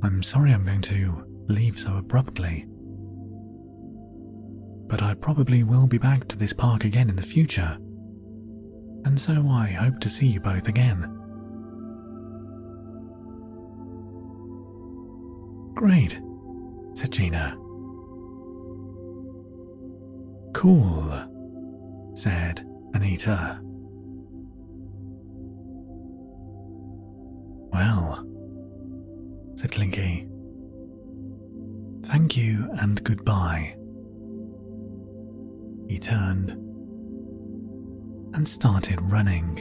I'm 0.05 0.23
sorry 0.23 0.53
I'm 0.53 0.65
going 0.65 0.83
to 0.83 1.25
leave 1.49 1.77
so 1.77 1.97
abruptly. 1.97 2.67
But 4.87 5.03
I 5.03 5.15
probably 5.15 5.65
will 5.65 5.89
be 5.89 5.99
back 5.99 6.29
to 6.29 6.39
this 6.39 6.53
park 6.53 6.85
again 6.85 7.11
in 7.11 7.17
the 7.17 7.23
future, 7.23 7.77
and 9.05 9.21
so 9.21 9.49
I 9.49 9.67
hope 9.73 9.99
to 10.01 10.09
see 10.09 10.29
you 10.29 10.39
both 10.39 10.69
again. 10.69 11.03
Great, 15.75 16.21
said 16.95 17.11
Gina. 17.11 17.57
Cool, 20.53 22.13
said 22.15 22.65
Anita. 22.93 23.64
Said 29.65 29.73
Clinky. 29.73 30.29
Thank 32.03 32.37
you 32.37 32.69
and 32.83 33.03
goodbye. 33.03 33.75
He 35.89 35.99
turned 35.99 36.51
and 38.35 38.47
started 38.47 39.01
running. 39.11 39.57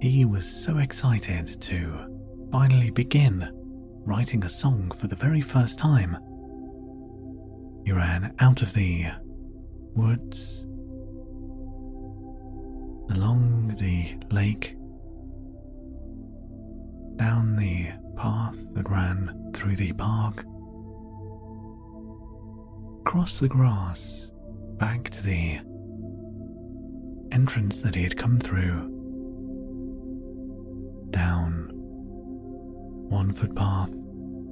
He 0.00 0.24
was 0.24 0.46
so 0.46 0.78
excited 0.78 1.60
to 1.60 2.48
finally 2.50 2.90
begin 2.90 3.50
writing 4.06 4.42
a 4.44 4.48
song 4.48 4.90
for 4.92 5.08
the 5.08 5.16
very 5.16 5.42
first 5.42 5.78
time. 5.78 6.16
He 7.84 7.92
ran 7.92 8.34
out 8.38 8.62
of 8.62 8.72
the 8.72 9.04
woods, 9.94 10.62
along 13.14 13.76
the 13.78 14.14
lake, 14.34 14.76
down 17.16 17.56
the 17.56 17.88
path 18.16 18.72
that 18.74 18.88
ran 18.88 19.50
through 19.54 19.76
the 19.76 19.92
park, 19.92 20.44
across 23.00 23.38
the 23.38 23.48
grass, 23.48 24.30
back 24.78 25.08
to 25.10 25.22
the 25.22 25.58
entrance 27.32 27.80
that 27.80 27.94
he 27.94 28.02
had 28.02 28.16
come 28.16 28.38
through, 28.38 28.88
down 31.10 31.68
one 33.08 33.32
footpath 33.32 33.92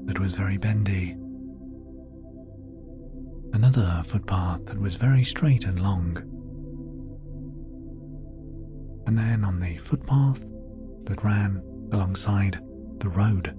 that 0.04 0.18
was 0.18 0.34
very 0.34 0.56
bendy, 0.58 1.16
another 3.52 4.02
footpath 4.06 4.64
that 4.66 4.78
was 4.78 4.96
very 4.96 5.24
straight 5.24 5.64
and 5.64 5.80
long, 5.80 6.16
and 9.06 9.18
then 9.18 9.44
on 9.44 9.60
the 9.60 9.76
footpath 9.78 10.44
that 11.04 11.24
ran 11.24 11.62
alongside 11.92 12.60
the 12.98 13.08
road. 13.08 13.54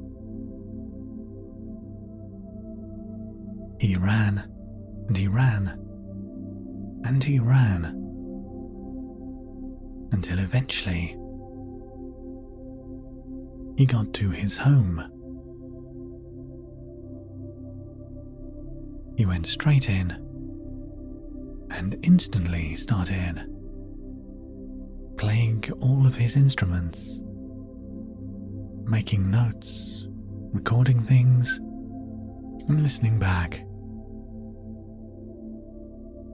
He 3.80 3.96
ran, 3.96 4.48
and 5.08 5.18
he 5.18 5.28
ran, 5.28 5.68
and 7.04 7.24
he 7.24 7.40
ran, 7.40 7.86
until 10.12 10.40
eventually 10.40 11.18
he 13.78 13.86
got 13.86 14.14
to 14.14 14.30
his 14.30 14.58
home. 14.58 15.02
He 19.18 19.26
went 19.26 19.48
straight 19.48 19.90
in 19.90 20.12
and 21.72 21.98
instantly 22.04 22.76
started 22.76 23.48
playing 25.18 25.64
all 25.80 26.06
of 26.06 26.16
his 26.16 26.36
instruments 26.36 27.22
making 28.92 29.32
notes, 29.32 30.06
recording 30.52 31.02
things, 31.02 31.60
and 32.68 32.84
listening 32.84 33.18
back. 33.18 33.66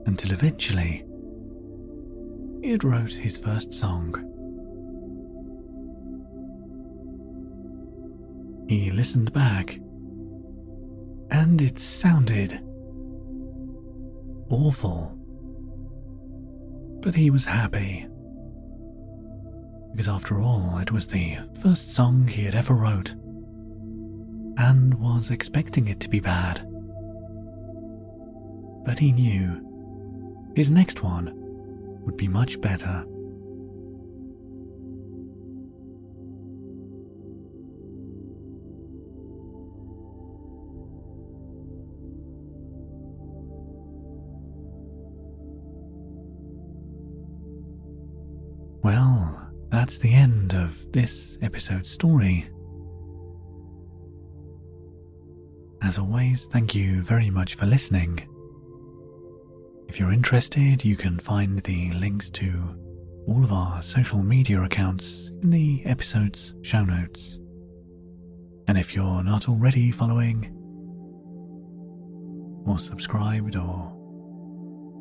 Until 0.06 0.32
eventually, 0.32 1.06
he 2.60 2.72
had 2.72 2.82
wrote 2.82 3.12
his 3.12 3.38
first 3.38 3.72
song. 3.72 4.12
He 8.68 8.90
listened 8.90 9.32
back, 9.32 9.78
and 11.30 11.62
it 11.62 11.78
sounded 11.78 12.60
awful. 14.50 15.16
But 17.02 17.14
he 17.14 17.30
was 17.30 17.44
happy. 17.44 18.08
Because 19.92 20.08
after 20.08 20.40
all, 20.40 20.78
it 20.78 20.92
was 20.92 21.06
the 21.06 21.38
first 21.60 21.94
song 21.94 22.26
he 22.26 22.44
had 22.44 22.54
ever 22.54 22.74
wrote, 22.74 23.10
and 24.58 24.94
was 24.94 25.30
expecting 25.30 25.88
it 25.88 26.00
to 26.00 26.08
be 26.08 26.20
bad. 26.20 26.66
But 28.84 28.98
he 28.98 29.12
knew 29.12 30.52
his 30.54 30.70
next 30.70 31.02
one 31.02 31.32
would 32.04 32.16
be 32.16 32.28
much 32.28 32.60
better. 32.60 33.04
That's 49.88 49.96
the 49.96 50.12
end 50.12 50.52
of 50.52 50.92
this 50.92 51.38
episode's 51.40 51.88
story. 51.88 52.46
As 55.80 55.96
always, 55.98 56.44
thank 56.44 56.74
you 56.74 57.00
very 57.00 57.30
much 57.30 57.54
for 57.54 57.64
listening. 57.64 58.20
If 59.88 59.98
you're 59.98 60.12
interested, 60.12 60.84
you 60.84 60.94
can 60.94 61.18
find 61.18 61.60
the 61.60 61.90
links 61.92 62.28
to 62.32 62.76
all 63.26 63.42
of 63.42 63.50
our 63.50 63.80
social 63.80 64.22
media 64.22 64.60
accounts 64.60 65.30
in 65.42 65.48
the 65.48 65.80
episode's 65.86 66.54
show 66.60 66.84
notes. 66.84 67.38
And 68.66 68.76
if 68.76 68.94
you're 68.94 69.24
not 69.24 69.48
already 69.48 69.90
following, 69.90 70.54
or 72.66 72.78
subscribed, 72.78 73.56
or 73.56 73.90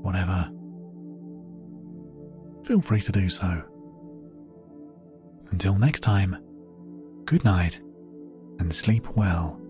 whatever, 0.01 0.49
feel 2.65 2.79
free 2.79 3.01
to 3.01 3.11
do 3.11 3.27
so. 3.27 3.65
Until 5.51 5.75
next 5.75 6.01
time, 6.01 6.37
good 7.25 7.43
night 7.43 7.79
and 8.59 8.73
sleep 8.73 9.07
well. 9.15 9.61